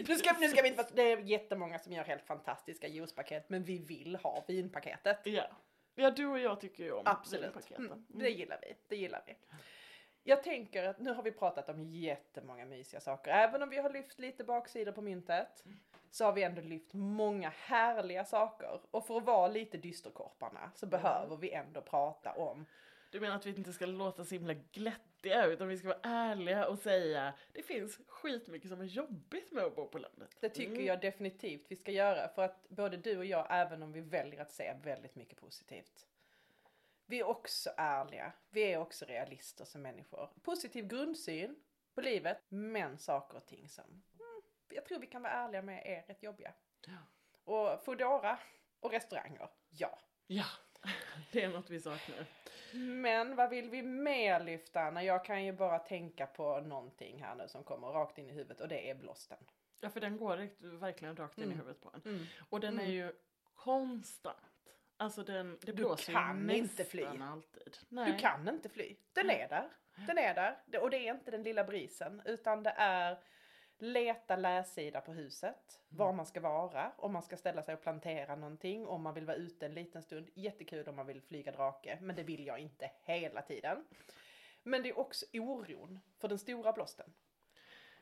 nu, 0.08 0.16
ska, 0.16 0.34
nu 0.40 0.48
ska 0.48 0.62
vi 0.62 0.68
inte 0.68 0.88
det 0.94 1.12
är 1.12 1.18
jättemånga 1.18 1.80
som 1.80 1.94
gör 1.94 2.04
helt 2.04 2.26
fantastiska 2.26 2.88
juicepaket 2.88 3.50
men 3.50 3.64
vi 3.64 3.78
vill 3.78 4.16
ha 4.16 4.46
vinpaketet. 4.48 5.20
Ja. 5.24 5.48
Ja, 6.00 6.12
du 6.12 6.26
och 6.26 6.40
jag 6.40 6.60
tycker 6.62 6.84
ju 6.84 6.92
om 6.92 7.04
Absolut, 7.06 7.46
vinpaketen. 7.46 7.86
mm, 7.86 8.06
det 8.08 8.30
gillar 8.30 8.60
vi. 8.62 8.74
Det 8.88 8.96
gillar 8.96 9.24
vi. 9.28 9.36
Jag 10.30 10.44
tänker 10.44 10.84
att 10.84 11.00
nu 11.00 11.14
har 11.14 11.24
vi 11.24 11.32
pratat 11.32 11.70
om 11.70 11.84
jättemånga 11.84 12.66
mysiga 12.66 13.00
saker. 13.02 13.32
Även 13.32 13.64
om 13.64 13.70
vi 13.70 13.78
har 13.78 13.90
lyft 13.90 14.20
lite 14.20 14.44
baksidor 14.44 14.92
på 14.92 15.02
myntet 15.02 15.64
så 16.12 16.26
har 16.26 16.34
vi 16.34 16.44
ändå 16.44 16.62
lyft 16.62 16.94
många 16.94 17.50
härliga 17.50 18.26
saker. 18.26 18.80
Och 18.92 19.08
för 19.08 19.18
att 19.18 19.24
vara 19.24 19.48
lite 19.48 19.78
dysterkorparna 19.78 20.72
så 20.76 20.86
behöver 20.86 21.38
vi 21.38 21.52
ändå 21.52 21.82
prata 21.82 22.32
om 22.34 22.66
Du 23.12 23.20
menar 23.20 23.36
att 23.36 23.46
vi 23.46 23.50
inte 23.58 23.74
ska 23.74 23.86
låta 23.86 24.26
så 24.26 24.36
himla 24.36 24.54
glättiga 24.54 25.46
utan 25.46 25.68
vi 25.68 25.78
ska 25.78 25.88
vara 25.88 26.00
ärliga 26.04 26.68
och 26.68 26.80
säga 26.80 27.34
det 27.54 27.64
finns 27.64 28.00
skitmycket 28.08 28.70
som 28.70 28.82
är 28.82 28.86
jobbigt 28.86 29.52
med 29.52 29.64
att 29.64 29.76
bo 29.76 29.88
på 29.88 29.98
landet. 30.00 30.38
Det 30.40 30.50
tycker 30.50 30.72
Mm. 30.72 30.86
jag 30.86 31.02
definitivt 31.02 31.66
vi 31.68 31.76
ska 31.76 31.92
göra 31.92 32.28
för 32.28 32.42
att 32.42 32.70
både 32.70 32.98
du 32.98 33.18
och 33.18 33.26
jag, 33.26 33.48
även 33.50 33.84
om 33.84 33.92
vi 33.92 34.02
väljer 34.02 34.42
att 34.42 34.52
se 34.52 34.74
väldigt 34.84 35.16
mycket 35.16 35.38
positivt. 35.42 36.08
Vi 37.10 37.20
är 37.20 37.24
också 37.24 37.70
ärliga, 37.78 38.32
vi 38.50 38.62
är 38.74 38.78
också 38.78 39.06
realister 39.06 39.66
som 39.66 39.82
människor. 39.82 40.30
Positiv 40.44 40.88
grundsyn 40.88 41.56
på 41.96 42.02
livet, 42.02 42.42
men 42.50 42.98
saker 42.98 43.38
och 43.38 43.46
ting 43.46 43.70
som 43.70 43.84
mm, 43.86 44.42
jag 44.70 44.86
tror 44.86 45.00
vi 45.00 45.08
kan 45.08 45.22
vara 45.22 45.34
ärliga 45.34 45.62
med 45.62 45.84
är 45.86 46.08
rätt 46.08 46.24
jobbiga. 46.24 46.54
Och 47.44 47.84
Foodora 47.84 48.40
och 48.80 48.92
restauranger, 48.92 49.50
ja. 49.70 50.00
Ja, 50.28 50.46
det 51.32 51.44
är 51.44 51.50
något 51.50 51.70
vi 51.70 51.80
saknar. 51.82 52.26
Men 52.74 53.36
vad 53.36 53.50
vill 53.50 53.70
vi 53.70 53.82
mer 53.84 54.40
lyfta 54.40 54.82
Anna? 54.82 55.04
Jag 55.04 55.26
kan 55.26 55.46
ju 55.46 55.52
bara 55.52 55.80
tänka 55.80 56.28
på 56.28 56.60
någonting 56.60 57.24
här 57.24 57.36
nu 57.36 57.48
som 57.48 57.64
kommer 57.64 57.88
rakt 57.88 58.18
in 58.18 58.30
i 58.30 58.34
huvudet 58.34 58.62
och 58.62 58.68
det 58.68 58.90
är 58.90 58.96
blåsten. 58.96 59.38
Ja, 59.80 59.90
för 59.90 60.00
den 60.00 60.18
går 60.18 60.38
verkligen 60.80 61.16
rakt 61.16 61.38
in 61.38 61.44
i 61.44 61.46
Mm. 61.48 61.58
huvudet 61.58 61.82
på 61.82 61.92
en. 61.94 62.02
Mm. 62.14 62.26
Och 62.50 62.60
den 62.60 62.80
är 62.80 62.84
Mm. 62.84 62.96
ju 62.96 63.14
konstant. 63.56 64.38
Alltså 64.98 65.24
den, 65.24 65.58
det 65.62 65.72
Du 65.72 65.96
kan 65.96 66.50
inte 66.50 66.84
fly. 66.86 67.06
alltid. 67.06 67.78
Nej. 67.90 68.12
Du 68.12 68.18
kan 68.18 68.48
inte 68.50 68.70
fly. 68.70 68.96
Den 69.14 69.30
är 69.30 69.48
där. 69.48 69.70
Den 70.08 70.18
är 70.18 70.34
där. 70.34 70.82
Och 70.82 70.90
det 70.90 71.08
är 71.08 71.14
inte 71.14 71.32
den 71.32 71.44
lilla 71.44 71.64
brisen 71.64 72.22
utan 72.26 72.64
det 72.64 72.74
är 72.78 73.18
leta 73.80 74.36
läsida 74.36 75.02
på 75.02 75.14
huset, 75.14 75.82
var 75.90 76.14
man 76.14 76.26
ska 76.26 76.40
vara, 76.40 76.92
om 76.98 77.14
man 77.14 77.22
ska 77.22 77.38
ställa 77.38 77.64
sig 77.64 77.74
och 77.74 77.82
plantera 77.82 78.36
någonting, 78.36 78.88
om 78.88 79.02
man 79.02 79.14
vill 79.14 79.26
vara 79.26 79.38
ute 79.38 79.66
en 79.66 79.74
liten 79.74 80.04
stund. 80.04 80.30
Jättekul 80.34 80.88
om 80.88 80.96
man 80.96 81.08
vill 81.08 81.22
flyga 81.22 81.52
drake, 81.52 81.98
men 82.02 82.16
det 82.16 82.24
vill 82.24 82.46
jag 82.48 82.60
inte 82.60 82.92
hela 83.04 83.42
tiden. 83.42 83.86
Men 84.64 84.84
det 84.84 84.90
är 84.90 85.00
också 85.00 85.26
oron 85.34 86.00
för 86.18 86.28
den 86.28 86.40
stora 86.40 86.74
blåsten. 86.74 87.14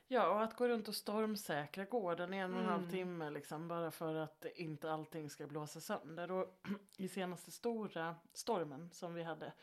Ja, 0.08 0.28
och 0.30 0.44
att 0.44 0.56
gå 0.56 0.68
runt 0.68 0.88
och 0.88 0.96
stormsäkra 0.96 1.86
gården 1.86 2.34
i 2.34 2.38
en 2.38 2.54
och 2.54 2.60
en 2.60 2.66
halv 2.66 2.82
Mm. 2.84 2.92
timme 2.92 3.30
liksom 3.30 3.68
bara 3.68 3.92
för 3.92 4.16
att 4.16 4.46
inte 4.56 4.92
allting 4.92 5.30
ska 5.30 5.48
blåsa 5.48 5.80
sönder. 5.80 6.32
Och 6.32 6.62
i 6.98 7.08
senaste 7.08 7.52
stora 7.52 8.16
stormen 8.34 8.92
som 8.92 9.14
vi 9.14 9.24
hade 9.24 9.54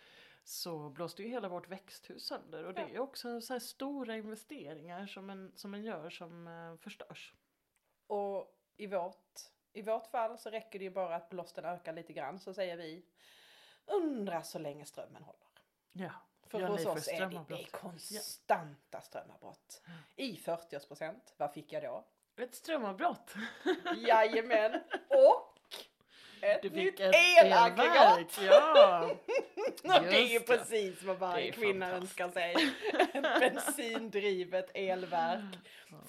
så 0.44 0.90
blåste 0.90 1.22
ju 1.22 1.28
hela 1.28 1.48
vårt 1.48 1.68
växthus 1.68 2.26
sönder 2.26 2.64
och 2.64 2.74
det 2.74 2.80
är 2.80 2.88
ju 2.88 2.98
också 2.98 3.40
så 3.40 3.52
här 3.52 3.60
stora 3.60 4.16
investeringar 4.16 5.06
som 5.06 5.30
en, 5.30 5.52
som 5.56 5.74
en 5.74 5.82
gör 5.84 6.10
som 6.10 6.46
eh, 6.46 6.76
förstörs. 6.76 7.34
Och 8.06 8.58
i 8.76 8.86
vårt, 8.86 9.40
i 9.72 9.82
vårt 9.82 10.06
fall 10.06 10.38
så 10.38 10.50
räcker 10.50 10.78
det 10.78 10.84
ju 10.84 10.90
bara 10.90 11.16
att 11.16 11.28
blåsten 11.30 11.64
ökar 11.64 11.92
lite 11.92 12.12
grann 12.12 12.40
så 12.40 12.54
säger 12.54 12.76
vi 12.76 13.06
undra 13.86 14.42
så 14.42 14.58
länge 14.58 14.84
strömmen 14.84 15.22
håller. 15.22 15.48
Ja, 15.92 16.12
För 16.52 16.60
Gör 16.60 16.68
hos 16.68 16.86
oss 16.86 17.08
är 17.08 17.26
det, 17.26 17.44
det 17.48 17.62
är 17.62 17.66
konstanta 17.66 19.00
strömavbrott. 19.00 19.82
I 20.16 20.36
40-årsprocent, 20.36 21.32
vad 21.36 21.52
fick 21.52 21.72
jag 21.72 21.82
då? 21.82 22.04
ett 22.42 22.54
strömavbrott. 22.54 23.34
Jajamän! 23.96 24.80
Och 25.08 25.58
ett 26.42 26.62
Du 26.62 26.70
nytt 26.70 27.00
ett 27.00 27.14
elaggregat! 27.14 27.96
elverk, 27.96 28.38
Ja! 28.40 29.10
Och 29.96 30.02
det 30.02 30.16
är 30.16 30.26
ju 30.26 30.40
precis 30.40 31.02
vad 31.02 31.18
varje 31.18 31.52
kvinna 31.52 31.90
önskar 31.92 32.28
sig. 32.28 32.54
Ett 33.14 33.22
bensindrivet 33.40 34.70
elverk. 34.74 35.58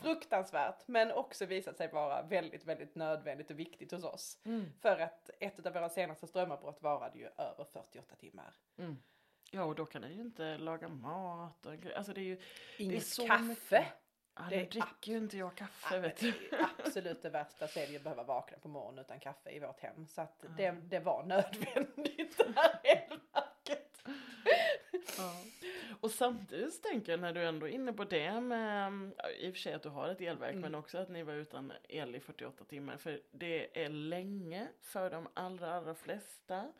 Fruktansvärt, 0.01 0.87
men 0.87 1.11
också 1.11 1.45
visat 1.45 1.77
sig 1.77 1.87
vara 1.87 2.21
väldigt, 2.21 2.65
väldigt 2.65 2.95
nödvändigt 2.95 3.51
och 3.51 3.59
viktigt 3.59 3.91
hos 3.91 4.03
oss. 4.03 4.37
Mm. 4.45 4.71
För 4.81 4.99
att 4.99 5.29
ett 5.39 5.65
av 5.65 5.73
våra 5.73 5.89
senaste 5.89 6.27
strömavbrott 6.27 6.81
varade 6.81 7.19
ju 7.19 7.25
över 7.37 7.65
48 7.73 8.15
timmar. 8.15 8.53
Mm. 8.77 8.97
Ja, 9.55 9.63
och 9.63 9.75
då 9.75 9.85
kan 9.85 10.01
den 10.01 10.13
ju 10.13 10.21
inte 10.21 10.57
laga 10.57 10.87
mat 10.87 11.65
och 11.65 11.73
Alltså 11.95 12.13
det 12.13 12.21
är 12.21 12.25
ju... 12.25 12.37
Inget 12.77 13.05
så 13.07 13.27
kaffe. 13.27 13.43
mycket. 13.47 13.93
Ja, 14.35 14.43
Det 14.49 14.55
är 14.55 14.65
dricker 14.69 15.11
ju 15.11 15.17
inte 15.17 15.37
jag 15.37 15.55
kaffe 15.55 15.95
Ja, 15.95 16.01
vet 16.01 16.17
du. 16.19 16.31
det 16.49 16.55
är 16.55 16.65
absolut 16.79 17.21
det 17.21 17.29
värsta 17.29 17.67
så 17.67 17.79
är 17.79 17.85
det 17.85 17.91
ju 17.91 17.97
att 17.97 18.03
behöva 18.03 18.23
vakna 18.23 18.57
på 18.57 18.67
morgonen 18.67 18.99
utan 19.05 19.19
kaffe 19.19 19.49
i 19.51 19.59
vårt 19.59 19.79
hem. 19.79 20.07
Så 20.07 20.21
att 20.21 20.45
det, 20.57 20.71
det 20.71 20.99
var 20.99 21.23
nödvändigt 21.23 22.37
det 22.37 22.53
här 22.55 22.79
elverket. 22.83 24.03
Ja. 25.17 25.33
Och 25.99 26.11
samtidigt 26.11 26.83
tänker 26.83 27.11
jag 27.11 27.19
när 27.21 27.33
du 27.33 27.43
ändå 27.45 27.65
är 27.67 27.71
inne 27.71 27.93
på 27.93 28.03
det 28.03 28.41
med, 28.41 29.11
i 29.39 29.49
och 29.49 29.53
för 29.53 29.59
sig 29.59 29.73
att 29.73 29.83
du 29.83 29.89
har 29.89 30.09
ett 30.09 30.21
elverk 30.21 30.49
Mm. 30.51 30.61
men 30.61 30.75
också 30.75 30.97
att 30.97 31.09
ni 31.09 31.23
var 31.23 31.33
utan 31.33 31.73
el 31.89 32.15
i 32.15 32.19
48 32.19 32.63
timmar. 32.65 32.97
För 32.97 33.21
det 33.31 33.83
är 33.85 33.89
länge 33.89 34.67
för 34.81 35.09
de 35.09 35.27
allra, 35.33 35.73
allra 35.75 35.95
flesta. 35.95 36.71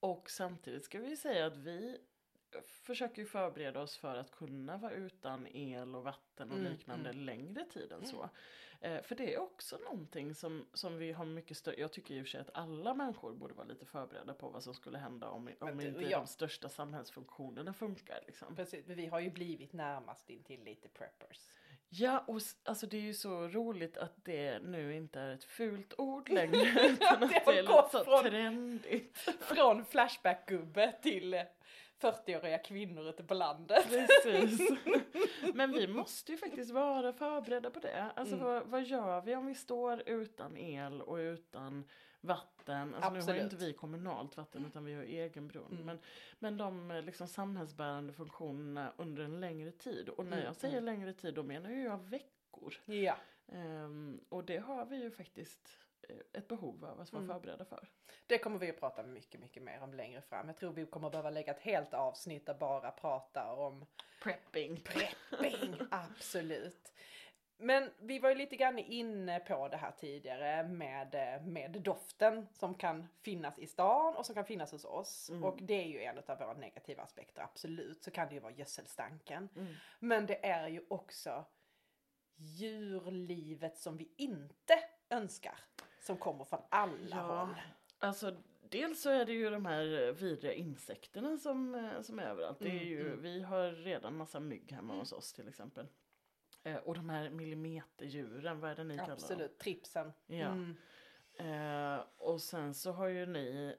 Och 0.00 0.30
samtidigt 0.30 0.84
ska 0.84 0.98
vi 0.98 1.16
säga 1.16 1.46
att 1.46 1.56
vi 1.56 1.98
försöker 2.66 3.22
ju 3.22 3.26
förbereda 3.28 3.80
oss 3.80 3.96
för 3.96 4.16
att 4.16 4.30
kunna 4.30 4.76
vara 4.76 4.92
utan 4.92 5.46
el 5.46 5.94
och 5.94 6.04
vatten 6.04 6.50
och 6.50 6.58
Mm, 6.58 6.72
liknande 6.72 7.12
längre 7.12 7.64
tid 7.64 7.92
än 7.92 8.06
så. 8.06 8.30
Eh, 8.80 9.02
för 9.02 9.14
det 9.14 9.34
är 9.34 9.38
också 9.38 9.78
någonting 9.78 10.34
som, 10.34 10.66
som 10.72 10.98
vi 10.98 11.12
har 11.12 11.24
mycket 11.24 11.56
större, 11.56 11.80
jag 11.80 11.92
tycker 11.92 12.14
i 12.14 12.20
och 12.20 12.24
för 12.24 12.30
sig 12.30 12.40
att 12.40 12.50
alla 12.54 12.94
människor 12.94 13.34
borde 13.34 13.54
vara 13.54 13.66
lite 13.66 13.86
förberedda 13.86 14.34
på 14.34 14.48
vad 14.48 14.62
som 14.62 14.74
skulle 14.74 14.98
hända 14.98 15.28
om, 15.28 15.50
om 15.60 15.76
Men 15.76 15.80
inte 15.86 16.00
jag- 16.00 16.20
de 16.20 16.26
största 16.26 16.68
samhällsfunktionerna 16.68 17.72
funkar. 17.74 18.20
Liksom. 18.26 18.56
Precis, 18.56 18.86
men 18.86 18.96
vi 18.96 19.06
har 19.06 19.20
ju 19.20 19.30
blivit 19.30 19.72
närmast 19.72 20.30
in 20.30 20.42
till 20.42 20.64
lite 20.64 20.88
preppers. 20.88 21.50
Ja, 21.90 22.24
och 22.26 22.36
s- 22.36 22.56
alltså 22.64 22.86
det 22.86 22.96
är 22.96 23.00
ju 23.00 23.14
så 23.14 23.48
roligt 23.48 23.96
att 23.98 24.24
det 24.24 24.58
nu 24.62 24.94
inte 24.96 25.20
är 25.20 25.34
ett 25.34 25.44
fult 25.44 25.94
ord 25.98 26.28
längre. 26.30 26.86
utan 26.88 27.22
att 27.22 27.30
det 27.30 27.42
har 27.46 27.52
det 27.52 27.58
är 27.58 27.66
gått 27.66 27.84
lite 27.94 27.98
så 27.98 28.04
från- 28.04 28.24
trendigt. 28.24 29.18
Från 29.40 29.84
Flashback-gubbe 29.84 30.92
till 31.02 31.42
40-åriga 32.00 32.58
kvinnor 32.58 33.08
ute 33.08 33.22
på 33.24 33.34
landet. 33.34 33.86
Precis. 33.88 34.60
Men 35.54 35.72
vi 35.72 35.86
måste 35.88 36.32
ju 36.32 36.38
faktiskt 36.38 36.70
vara 36.70 37.12
förberedda 37.12 37.70
på 37.70 37.80
det. 37.80 38.10
Alltså 38.16 38.34
Mm. 38.34 38.46
vad, 38.46 38.66
vad 38.66 38.82
gör 38.84 39.20
vi 39.20 39.36
om 39.36 39.46
vi 39.46 39.54
står 39.54 40.02
utan 40.08 40.56
el 40.56 41.02
och 41.02 41.16
utan 41.16 41.84
vatten? 42.20 42.94
Alltså 42.94 42.98
nu 42.98 43.04
har 43.06 43.12
ju 43.12 43.18
Absolut. 43.18 43.42
inte 43.42 43.56
vi 43.56 43.72
kommunalt 43.72 44.36
vatten 44.36 44.64
utan 44.66 44.84
vi 44.84 44.94
har 44.94 45.02
egen 45.02 45.48
brunn. 45.48 45.72
Mm. 45.72 45.86
Men, 45.86 45.98
men 46.38 46.56
de 46.56 47.02
liksom 47.06 47.28
samhällsbärande 47.28 48.12
funktionerna 48.12 48.92
under 48.96 49.22
en 49.24 49.40
längre 49.40 49.70
tid. 49.72 50.08
Och 50.08 50.24
när 50.24 50.32
Mm, 50.32 50.44
jag 50.46 50.56
säger 50.56 50.80
längre 50.80 51.12
tid 51.12 51.34
då 51.34 51.42
menar 51.42 51.70
ju 51.70 51.82
jag 51.82 51.98
veckor. 51.98 52.74
Ja. 52.84 53.16
Ehm, 53.52 54.20
och 54.28 54.44
det 54.44 54.58
har 54.58 54.84
vi 54.86 54.96
ju 55.02 55.10
faktiskt 55.10 55.78
eh, 56.08 56.16
ett 56.32 56.48
behov 56.48 56.84
av 56.84 57.00
att 57.00 57.12
vara 57.12 57.22
Mm. 57.24 57.36
förberedda 57.36 57.64
för. 57.64 57.88
Det 58.26 58.38
kommer 58.38 58.58
vi 58.58 58.70
att 58.70 58.80
prata 58.80 59.02
mycket, 59.02 59.40
mycket 59.40 59.62
mer 59.62 59.82
om 59.82 59.94
längre 59.94 60.20
fram. 60.20 60.46
Jag 60.46 60.56
tror 60.56 60.72
vi 60.72 60.86
kommer 60.86 61.10
behöva 61.10 61.30
lägga 61.30 61.54
ett 61.54 61.60
helt 61.60 61.94
avsnitt 61.94 62.46
där 62.46 62.54
bara 62.54 62.90
prata 62.90 63.52
om 63.52 63.86
Prepping. 64.22 64.80
prepping. 64.80 65.74
Absolut. 65.90 66.92
Men 67.60 67.90
vi 67.98 68.18
var 68.18 68.28
ju 68.28 68.34
lite 68.34 68.56
grann 68.56 68.78
inne 68.78 69.40
på 69.40 69.68
det 69.68 69.76
här 69.76 69.90
tidigare 69.90 70.68
med, 70.68 71.14
med 71.46 71.70
doften 71.82 72.46
som 72.52 72.74
kan 72.74 73.08
finnas 73.22 73.58
i 73.58 73.66
stan 73.66 74.16
och 74.16 74.26
som 74.26 74.34
kan 74.34 74.44
finnas 74.44 74.72
hos 74.72 74.84
oss. 74.84 75.30
Mm. 75.30 75.44
Och 75.44 75.58
det 75.62 75.74
är 75.74 75.86
ju 75.86 76.02
en 76.02 76.18
av 76.18 76.38
våra 76.38 76.54
negativa 76.54 77.02
aspekter, 77.02 77.42
absolut. 77.42 78.02
Så 78.04 78.10
kan 78.10 78.28
det 78.28 78.34
ju 78.34 78.40
vara 78.40 78.52
gödselstanken. 78.52 79.48
Mm. 79.56 79.74
Men 79.98 80.26
det 80.26 80.46
är 80.46 80.68
ju 80.68 80.84
också 80.90 81.44
djurlivet 82.36 83.78
som 83.78 83.96
vi 83.96 84.10
inte 84.16 84.74
önskar. 85.10 85.58
Som 86.00 86.16
kommer 86.16 86.44
från 86.44 86.60
alla 86.68 87.16
Ja, 87.16 87.44
håll. 87.44 87.54
alltså 87.98 88.36
dels 88.70 89.02
så 89.02 89.10
är 89.10 89.24
det 89.24 89.32
ju 89.32 89.50
de 89.50 89.66
här 89.66 90.12
vidriga 90.12 90.52
insekterna 90.52 91.38
som, 91.38 91.74
eh, 91.74 92.00
som 92.02 92.18
är 92.18 92.22
överallt. 92.22 92.58
Det 92.58 92.68
är 92.68 92.70
Mm, 92.72 92.84
ju, 92.88 93.06
mm. 93.06 93.22
Vi 93.22 93.42
har 93.42 93.70
redan 93.70 94.16
massa 94.16 94.40
mygg 94.40 94.72
hemma 94.72 94.94
hos 94.94 95.12
oss 95.12 95.32
till 95.32 95.48
exempel. 95.48 95.86
Eh, 96.68 96.76
och 96.76 96.94
de 96.94 97.10
här 97.10 97.30
millimeterdjuren, 97.30 98.60
vad 98.60 98.70
är 98.70 98.74
det 98.76 98.84
ni 98.84 98.94
kallar 98.96 99.06
dem? 99.08 99.14
Absolut, 99.14 99.58
tripsen. 99.58 100.12
Ja. 100.26 100.46
Mm. 100.46 100.76
Eh, 101.40 102.00
och 102.16 102.40
sen 102.42 102.74
så 102.74 102.92
har 102.92 103.06
ju 103.08 103.26
ni 103.26 103.76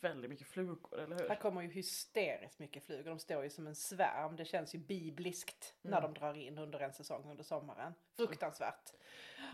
väldigt 0.00 0.30
mycket 0.30 0.46
flugor, 0.46 1.00
eller 1.00 1.16
hur? 1.16 1.28
Här 1.28 1.36
kommer 1.36 1.62
ju 1.62 1.68
hysteriskt 1.68 2.58
mycket 2.58 2.84
flugor. 2.84 3.04
De 3.10 3.18
står 3.18 3.42
ju 3.44 3.50
som 3.50 3.66
en 3.66 3.74
svärm. 3.74 4.36
Det 4.36 4.44
känns 4.44 4.74
ju 4.74 4.78
bibliskt 4.78 5.74
när 5.82 5.98
Mm. 5.98 6.12
de 6.12 6.20
drar 6.20 6.34
in 6.34 6.58
under 6.58 6.80
en 6.80 6.92
säsong 6.92 7.30
under 7.30 7.44
sommaren. 7.44 7.94
Fruktansvärt. 8.16 8.92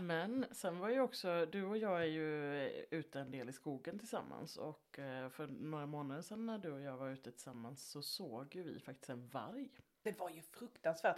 Men 0.01 0.47
sen 0.53 0.79
var 0.79 0.89
ju 0.89 1.01
också, 1.01 1.47
du 1.47 1.65
och 1.65 1.79
jag 1.79 2.01
är 2.01 2.07
ju 2.07 2.69
ute 2.91 3.21
en 3.21 3.31
del 3.31 3.49
i 3.49 3.53
skogen 3.53 3.99
tillsammans 3.99 4.57
och 4.57 4.99
eh, 4.99 5.29
för 5.29 5.47
några 5.47 5.87
månader 5.87 6.23
sedan 6.23 6.47
när 6.47 6.59
du 6.59 6.73
och 6.73 6.81
jag 6.81 6.97
var 6.97 7.11
ute 7.11 7.31
tillsammans 7.33 7.91
så 7.91 8.03
såg 8.03 8.55
ju 8.57 8.63
vi 8.63 8.81
faktiskt 8.81 9.11
en 9.11 9.29
varg. 9.29 9.69
Det 10.03 10.19
var 10.19 10.31
ju 10.31 10.43
fruktansvärt. 10.43 11.17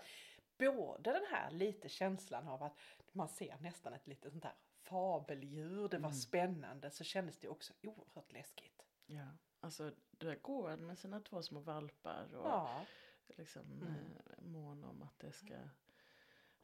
Både 0.58 1.12
den 1.12 1.26
här 1.30 1.50
lite 1.50 1.88
känslan 1.88 2.48
av 2.48 2.62
att 2.62 2.76
man 3.12 3.28
ser 3.28 3.56
nästan 3.60 3.92
ett 3.94 4.06
litet 4.06 4.32
sånt 4.32 4.44
här 4.44 4.54
fabeldjur. 4.82 5.88
Det 5.88 5.98
var 5.98 6.08
Mm. 6.08 6.12
spännande. 6.12 6.90
Så 6.90 7.04
kändes 7.04 7.38
det 7.38 7.48
också 7.48 7.72
oerhört 7.82 8.32
läskigt. 8.32 8.82
Ja, 9.06 9.26
alltså 9.60 9.92
där 10.10 10.34
går 10.34 10.68
han 10.68 10.86
med 10.86 10.98
sina 10.98 11.20
två 11.20 11.42
små 11.42 11.60
valpar 11.60 12.34
och 12.36 12.46
Ja. 12.46 12.84
liksom 13.26 13.62
Mm. 13.62 13.88
eh, 13.94 14.42
mån 14.44 14.84
om 14.84 15.02
att 15.02 15.18
det 15.18 15.32
ska 15.32 15.54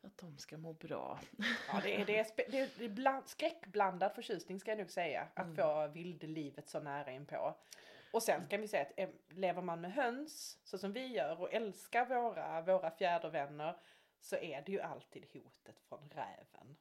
att 0.03 0.19
de 0.19 0.39
ska 0.39 0.57
må 0.59 0.73
bra. 0.73 1.21
Ja, 1.69 1.81
det 1.83 2.01
är, 2.01 2.07
det 2.07 2.19
är, 2.19 2.27
det 2.79 2.85
är 2.85 2.89
bland, 2.89 3.29
skräckblandad 3.29 4.15
förtjusning 4.15 4.61
ska 4.61 4.71
jag 4.71 4.79
nog 4.79 4.91
säga. 4.91 5.29
Att 5.35 5.45
Mm. 5.45 5.57
få 5.57 5.87
vildlivet 5.89 6.69
så 6.69 6.81
nära 6.81 7.11
inpå. 7.13 7.55
Och 8.13 8.23
sen 8.23 8.49
kan 8.49 8.61
vi 8.61 8.69
säga 8.69 8.83
att 8.83 8.93
eh, 8.97 9.09
lever 9.29 9.63
man 9.63 9.81
med 9.81 9.93
höns 9.93 10.59
så 10.65 10.79
som 10.79 10.93
vi 10.93 11.07
gör 11.07 11.41
och 11.41 11.53
älskar 11.53 12.07
våra, 12.07 12.63
våra 12.63 12.91
fjädervänner 12.91 13.77
så 14.21 14.37
är 14.37 14.63
det 14.63 14.73
ju 14.73 14.81
alltid 14.81 15.25
hotet 15.33 15.81
från 15.81 16.11
räven. 16.11 16.77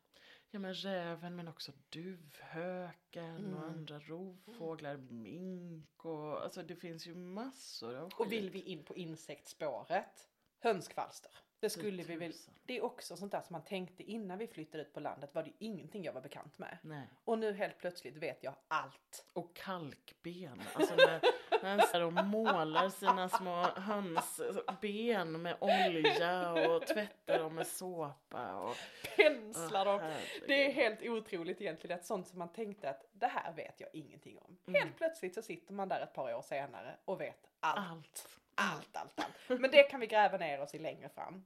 Ja 0.52 0.60
men 0.60 0.74
räven 0.74 1.36
men 1.36 1.48
också 1.48 1.72
duvhöken 1.90 3.36
och 3.54 3.60
Mm. 3.60 3.64
andra 3.64 4.00
rovfåglar, 4.00 4.98
mink 4.98 6.06
och 6.06 6.44
alltså 6.44 6.64
det 6.64 6.76
finns 6.76 7.08
ju 7.08 7.16
massor 7.16 7.96
av 7.96 8.10
skit. 8.10 8.20
Och 8.20 8.32
vill 8.32 8.50
vi 8.50 8.62
in 8.62 8.84
på 8.84 8.96
insektsspåret, 8.96 10.30
hönskvalster. 10.60 11.32
Det 11.60 11.70
skulle 11.70 12.04
vi 12.04 12.16
väl. 12.16 12.34
Det 12.66 12.78
är 12.78 12.84
också 12.84 13.16
sånt 13.16 13.32
där 13.32 13.42
som 13.42 13.54
man 13.54 13.64
tänkte 13.64 14.04
innan 14.04 14.38
vi 14.38 14.48
flyttade 14.48 14.84
ut 14.84 14.94
på 14.94 15.00
landet 15.00 15.36
var 15.36 15.44
det 15.44 15.50
ju 15.50 15.56
ingenting 15.60 16.04
jag 16.04 16.14
var 16.14 16.22
bekant 16.22 16.58
med. 16.58 16.78
Nej. 16.82 17.08
Och 17.24 17.40
nu 17.40 17.54
helt 17.54 17.78
plötsligt 17.78 18.16
vet 18.16 18.44
jag 18.44 18.56
allt. 18.68 19.26
Och 19.34 19.56
kalkben. 19.56 20.62
Alltså 20.74 20.96
när, 20.96 21.22
när 21.62 22.04
och 22.04 22.14
målar 22.14 22.90
sina 22.90 23.30
små 23.30 23.64
hönsben 23.76 25.42
med 25.42 25.56
olja 25.60 26.52
och 26.52 26.88
tvättar 26.88 27.40
dem 27.40 27.56
med 27.56 27.68
såpa. 27.68 28.56
Och, 28.56 28.76
Penslar 29.16 29.86
dem. 29.86 30.14
Det 30.48 30.66
är 30.66 30.72
helt 30.72 31.02
otroligt 31.02 31.62
egentligen 31.62 32.00
att 32.00 32.06
sånt 32.06 32.28
som 32.28 32.40
man 32.40 32.54
tänkte 32.54 32.90
att 32.90 33.06
det 33.12 33.28
här 33.28 33.54
vet 33.54 33.80
jag 33.80 33.90
ingenting 33.94 34.38
om. 34.40 34.58
Mm. 34.68 34.82
Helt 34.82 34.98
plötsligt 34.98 35.36
så 35.36 35.42
sitter 35.42 35.74
man 35.74 35.90
där 35.90 36.02
ett 36.02 36.14
par 36.14 36.34
år 36.34 36.42
senare 36.42 36.96
och 37.06 37.22
vet 37.22 37.50
allt. 37.60 37.90
allt. 37.90 38.40
Allt, 38.60 38.96
allt, 38.96 39.20
allt. 39.20 39.60
Men 39.60 39.72
det 39.72 39.84
kan 39.84 40.00
vi 40.00 40.08
gräva 40.08 40.38
ner 40.38 40.62
oss 40.62 40.76
i 40.76 40.80
längre 40.80 41.10
fram. 41.10 41.46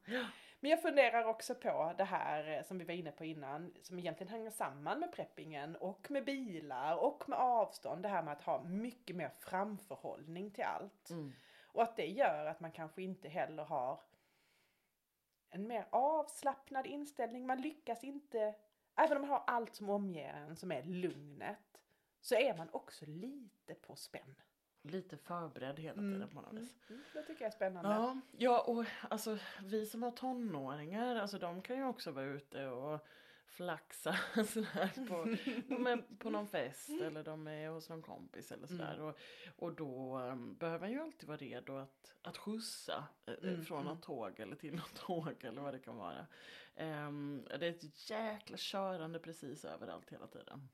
Men 0.59 0.71
jag 0.71 0.81
funderar 0.81 1.25
också 1.25 1.55
på 1.55 1.93
det 1.97 2.03
här 2.03 2.57
eh, 2.57 2.63
som 2.63 2.77
vi 2.77 2.85
var 2.85 2.93
inne 2.93 3.11
på 3.11 3.25
innan, 3.25 3.73
som 3.81 3.99
egentligen 3.99 4.31
hänger 4.31 4.51
samman 4.51 4.99
med 4.99 5.11
preppingen 5.11 5.75
och 5.75 6.11
med 6.11 6.25
bilar 6.25 6.95
och 6.95 7.29
med 7.29 7.39
avstånd. 7.39 8.03
Det 8.03 8.09
här 8.09 8.23
med 8.23 8.33
att 8.33 8.41
ha 8.41 8.63
mycket 8.63 9.15
mer 9.15 9.31
framförhållning 9.39 10.51
till 10.51 10.63
allt. 10.63 11.09
Mm. 11.09 11.33
Och 11.67 11.83
att 11.83 11.95
det 11.95 12.07
gör 12.07 12.45
att 12.45 12.59
man 12.59 12.71
kanske 12.71 13.01
inte 13.01 13.29
heller 13.29 13.63
har 13.63 13.99
en 15.49 15.67
mer 15.67 15.87
avslappnad 15.89 16.87
inställning. 16.87 17.47
Man 17.47 17.61
lyckas 17.61 18.03
inte, 18.03 18.55
även 18.95 19.17
om 19.17 19.21
man 19.21 19.29
har 19.29 19.43
allt 19.47 19.75
som 19.75 19.89
omger 19.89 20.33
en 20.33 20.55
som 20.55 20.71
är 20.71 20.83
lugnet, 20.83 21.81
så 22.21 22.35
är 22.35 22.57
man 22.57 22.69
också 22.71 23.05
lite 23.05 23.73
på 23.73 23.95
spänn. 23.95 24.35
Lite 24.85 25.17
förberedd 25.17 25.79
hela 25.79 26.01
Mm. 26.01 26.13
tiden 26.13 26.29
på 26.29 26.41
något 26.41 26.53
vis. 26.53 26.75
Mm, 26.89 27.01
det 27.13 27.21
tycker 27.23 27.41
jag 27.41 27.47
är 27.47 27.55
spännande. 27.55 27.89
Ja, 27.89 28.19
ja, 28.37 28.61
och 28.61 28.85
alltså 29.09 29.37
vi 29.63 29.85
som 29.85 30.03
har 30.03 30.11
tonåringar, 30.11 31.15
alltså 31.15 31.39
de 31.39 31.61
kan 31.61 31.75
ju 31.77 31.83
också 31.85 32.11
vara 32.11 32.25
ute 32.25 32.67
och 32.67 33.07
flaxa 33.45 34.13
sådär 34.47 35.07
på, 35.07 35.35
de 35.75 35.87
är 35.87 36.17
på 36.17 36.29
någon 36.29 36.47
fest 36.47 36.89
eller 36.89 37.23
de 37.23 37.47
är 37.47 37.69
hos 37.69 37.89
någon 37.89 38.01
kompis 38.01 38.51
eller 38.51 38.67
sådär. 38.67 38.99
Och, 39.01 39.17
och 39.55 39.73
då 39.73 40.19
um, 40.19 40.55
behöver 40.55 40.79
man 40.79 40.91
ju 40.91 40.99
alltid 40.99 41.27
vara 41.27 41.37
redo 41.37 41.77
att, 41.77 42.13
att 42.21 42.37
skjutsa 42.37 43.03
eh, 43.25 43.33
Mm, 43.43 43.65
från 43.65 43.81
mm. 43.81 43.93
något 43.93 44.03
tåg 44.03 44.39
eller 44.39 44.55
till 44.55 44.75
något 44.75 44.95
tåg 44.95 45.43
eller 45.43 45.61
vad 45.61 45.73
det 45.73 45.79
kan 45.79 45.97
vara. 45.97 46.27
Ehm, 46.75 47.43
det 47.59 47.65
är 47.65 47.69
ett 47.69 48.09
jäkla 48.09 48.57
körande 48.59 49.19
precis 49.19 49.65
överallt 49.65 50.09
hela 50.09 50.27
tiden. 50.27 50.69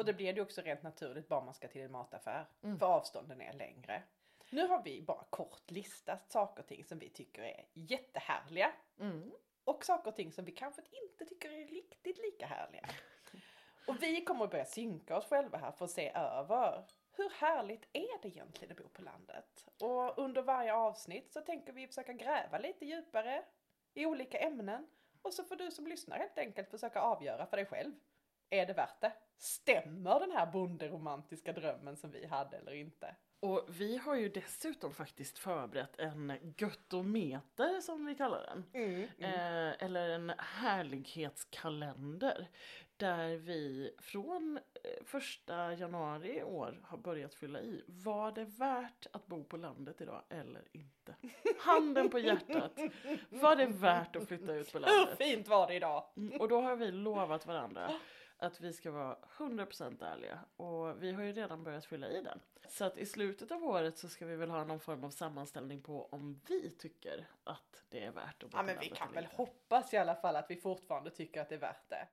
Och 0.00 0.06
det 0.06 0.12
blir 0.12 0.32
det 0.32 0.42
också 0.42 0.60
rent 0.60 0.82
naturligt 0.82 1.28
bara 1.28 1.44
man 1.44 1.54
ska 1.54 1.68
till 1.68 1.80
en 1.80 1.92
mataffär. 1.92 2.46
Mm. 2.62 2.78
För 2.78 2.86
avstånden 2.86 3.40
är 3.40 3.52
längre. 3.52 4.02
Nu 4.50 4.66
har 4.66 4.82
vi 4.82 5.02
bara 5.02 5.24
kort 5.30 5.70
listat 5.70 6.32
saker 6.32 6.62
och 6.62 6.68
ting 6.68 6.84
som 6.84 6.98
vi 6.98 7.08
tycker 7.08 7.42
är 7.42 7.66
jättehärliga. 7.72 8.72
Mm. 9.00 9.32
Och 9.64 9.84
saker 9.84 10.10
och 10.10 10.16
ting 10.16 10.32
som 10.32 10.44
vi 10.44 10.52
kanske 10.52 10.82
inte 10.82 11.24
tycker 11.24 11.50
är 11.50 11.66
riktigt 11.66 12.18
lika 12.18 12.46
härliga. 12.46 12.88
Och 13.86 14.02
vi 14.02 14.24
kommer 14.24 14.44
att 14.44 14.50
börja 14.50 14.64
synka 14.64 15.16
oss 15.16 15.26
själva 15.26 15.58
här 15.58 15.72
för 15.72 15.84
att 15.84 15.90
se 15.90 16.12
över 16.14 16.84
hur 17.12 17.30
härligt 17.30 17.88
är 17.92 18.22
det 18.22 18.28
egentligen 18.28 18.72
att 18.72 18.78
bo 18.78 18.88
på 18.88 19.02
landet? 19.02 19.68
Och 19.80 20.18
under 20.18 20.42
varje 20.42 20.74
avsnitt 20.74 21.32
så 21.32 21.40
tänker 21.40 21.72
vi 21.72 21.86
försöka 21.86 22.12
gräva 22.12 22.58
lite 22.58 22.84
djupare 22.84 23.44
i 23.94 24.06
olika 24.06 24.38
ämnen. 24.38 24.86
Och 25.22 25.34
så 25.34 25.44
får 25.44 25.56
du 25.56 25.70
som 25.70 25.86
lyssnar 25.86 26.18
helt 26.18 26.38
enkelt 26.38 26.70
försöka 26.70 27.00
avgöra 27.00 27.46
för 27.46 27.56
dig 27.56 27.66
själv. 27.66 27.92
Är 28.50 28.66
det 28.66 28.72
värt 28.72 29.00
det? 29.00 29.12
Stämmer 29.42 30.20
den 30.20 30.30
här 30.32 30.46
bonderomantiska 30.46 31.52
drömmen 31.52 31.96
som 31.96 32.10
vi 32.10 32.26
hade 32.26 32.56
eller 32.56 32.72
inte? 32.72 33.16
Och 33.42 33.64
vi 33.68 33.96
har 33.96 34.14
ju 34.14 34.28
dessutom 34.28 34.94
faktiskt 34.94 35.38
förberett 35.38 36.00
en 36.00 36.32
göttometer 36.58 37.80
som 37.80 38.06
vi 38.06 38.14
kallar 38.14 38.42
den. 38.42 38.64
Eh, 39.18 39.82
eller 39.84 40.08
en 40.10 40.32
härlighetskalender. 40.38 42.48
Där 42.96 43.36
vi 43.36 43.94
från 43.98 44.58
eh, 44.84 45.04
första 45.04 45.74
januari 45.74 46.38
i 46.38 46.42
år 46.42 46.80
har 46.82 46.98
börjat 46.98 47.34
fylla 47.34 47.60
i. 47.60 47.84
Var 47.88 48.32
det 48.32 48.44
värt 48.44 49.06
att 49.12 49.26
bo 49.26 49.44
på 49.44 49.56
landet 49.56 50.00
idag 50.00 50.22
eller 50.28 50.62
inte? 50.72 51.14
Handen 51.58 52.10
på 52.10 52.18
hjärtat. 52.18 52.78
Var 53.28 53.56
det 53.56 53.66
värt 53.66 54.16
att 54.16 54.28
flytta 54.28 54.54
ut 54.54 54.72
på 54.72 54.78
Hur 54.78 54.86
landet? 54.86 55.18
fint 55.18 55.48
var 55.48 55.66
det 55.66 55.74
idag? 55.74 56.04
Mm, 56.16 56.40
Och 56.40 56.48
då 56.48 56.60
har 56.60 56.76
vi 56.76 56.90
lovat 56.90 57.46
varandra 57.46 57.90
att 58.40 58.60
vi 58.60 58.72
ska 58.72 58.90
vara 58.90 59.16
100% 59.36 60.04
ärliga 60.04 60.40
och 60.56 61.02
vi 61.02 61.12
har 61.12 61.22
ju 61.22 61.32
redan 61.32 61.64
börjat 61.64 61.84
fylla 61.84 62.08
i 62.08 62.22
den. 62.22 62.40
Så 62.68 62.84
att 62.84 62.98
i 62.98 63.06
slutet 63.06 63.50
av 63.50 63.64
året 63.64 63.98
så 63.98 64.08
ska 64.08 64.26
vi 64.26 64.36
väl 64.36 64.50
ha 64.50 64.64
någon 64.64 64.80
form 64.80 65.04
av 65.04 65.10
sammanställning 65.10 65.82
på 65.82 66.08
om 66.12 66.40
vi 66.48 66.70
tycker 66.70 67.26
att 67.44 67.84
det 67.88 68.04
är 68.04 68.10
värt 68.10 68.42
att 68.42 68.50
Ja 68.52 68.62
men 68.62 68.78
vi 68.80 68.88
kan 68.88 69.12
väl 69.12 69.26
hoppas 69.26 69.94
i 69.94 69.96
alla 69.96 70.14
fall 70.14 70.36
att 70.36 70.50
vi 70.50 70.56
fortfarande 70.56 71.10
tycker 71.10 71.40
att 71.40 71.48
det 71.48 71.54
är 71.54 71.58
värt 71.58 71.88
det. 71.88 72.08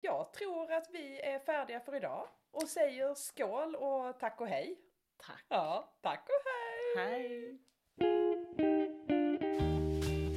Jag 0.00 0.32
tror 0.32 0.72
att 0.72 0.90
vi 0.92 1.20
är 1.20 1.38
färdiga 1.38 1.80
för 1.80 1.94
idag 1.94 2.28
och 2.50 2.68
säger 2.68 3.14
skål 3.14 3.76
och 3.76 4.18
tack 4.20 4.40
och 4.40 4.48
hej. 4.48 4.80
Tack. 5.16 5.44
Ja, 5.48 5.98
tack 6.00 6.28
och 6.28 6.50
hej! 6.50 7.06
Hej! 7.06 7.60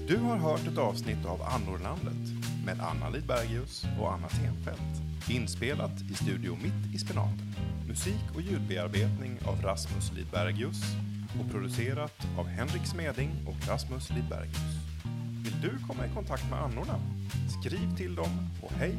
Du 0.08 0.18
har 0.18 0.38
hört 0.38 0.68
ett 0.68 0.78
avsnitt 0.78 1.26
av 1.26 1.41
Annorlandet 1.41 2.39
med 2.70 2.86
Anna 2.86 3.09
Lidbergius 3.09 3.86
och 3.99 4.13
Anna 4.13 4.28
Tenfelt. 4.28 5.30
Inspelat 5.30 6.01
i 6.11 6.13
Studio 6.13 6.57
Mitt 6.63 6.95
i 6.95 6.97
Spenaten. 6.97 7.55
Musik 7.88 8.24
och 8.36 8.41
ljudbearbetning 8.41 9.39
av 9.45 9.61
Rasmus 9.61 10.11
Lidbergius 10.15 10.82
och 11.39 11.51
producerat 11.51 12.28
av 12.38 12.47
Henrik 12.47 12.86
Smeding 12.86 13.32
och 13.47 13.67
Rasmus 13.67 14.09
Lidbergius. 14.09 14.59
Vill 15.43 15.61
du 15.61 15.88
komma 15.88 16.05
i 16.05 16.09
kontakt 16.15 16.49
med 16.49 16.59
annorna? 16.59 16.99
Skriv 17.59 17.95
till 17.97 18.15
dem 18.15 18.49
på 18.61 18.72
hej 18.78 18.95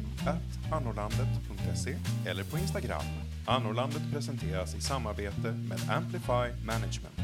annorlandet.se 0.71 1.95
eller 2.25 2.43
på 2.43 2.57
Instagram. 2.57 3.05
Annorlandet 3.45 4.01
presenteras 4.13 4.75
i 4.75 4.81
samarbete 4.81 5.51
med 5.51 5.79
Amplify 5.89 6.65
Management. 6.65 7.17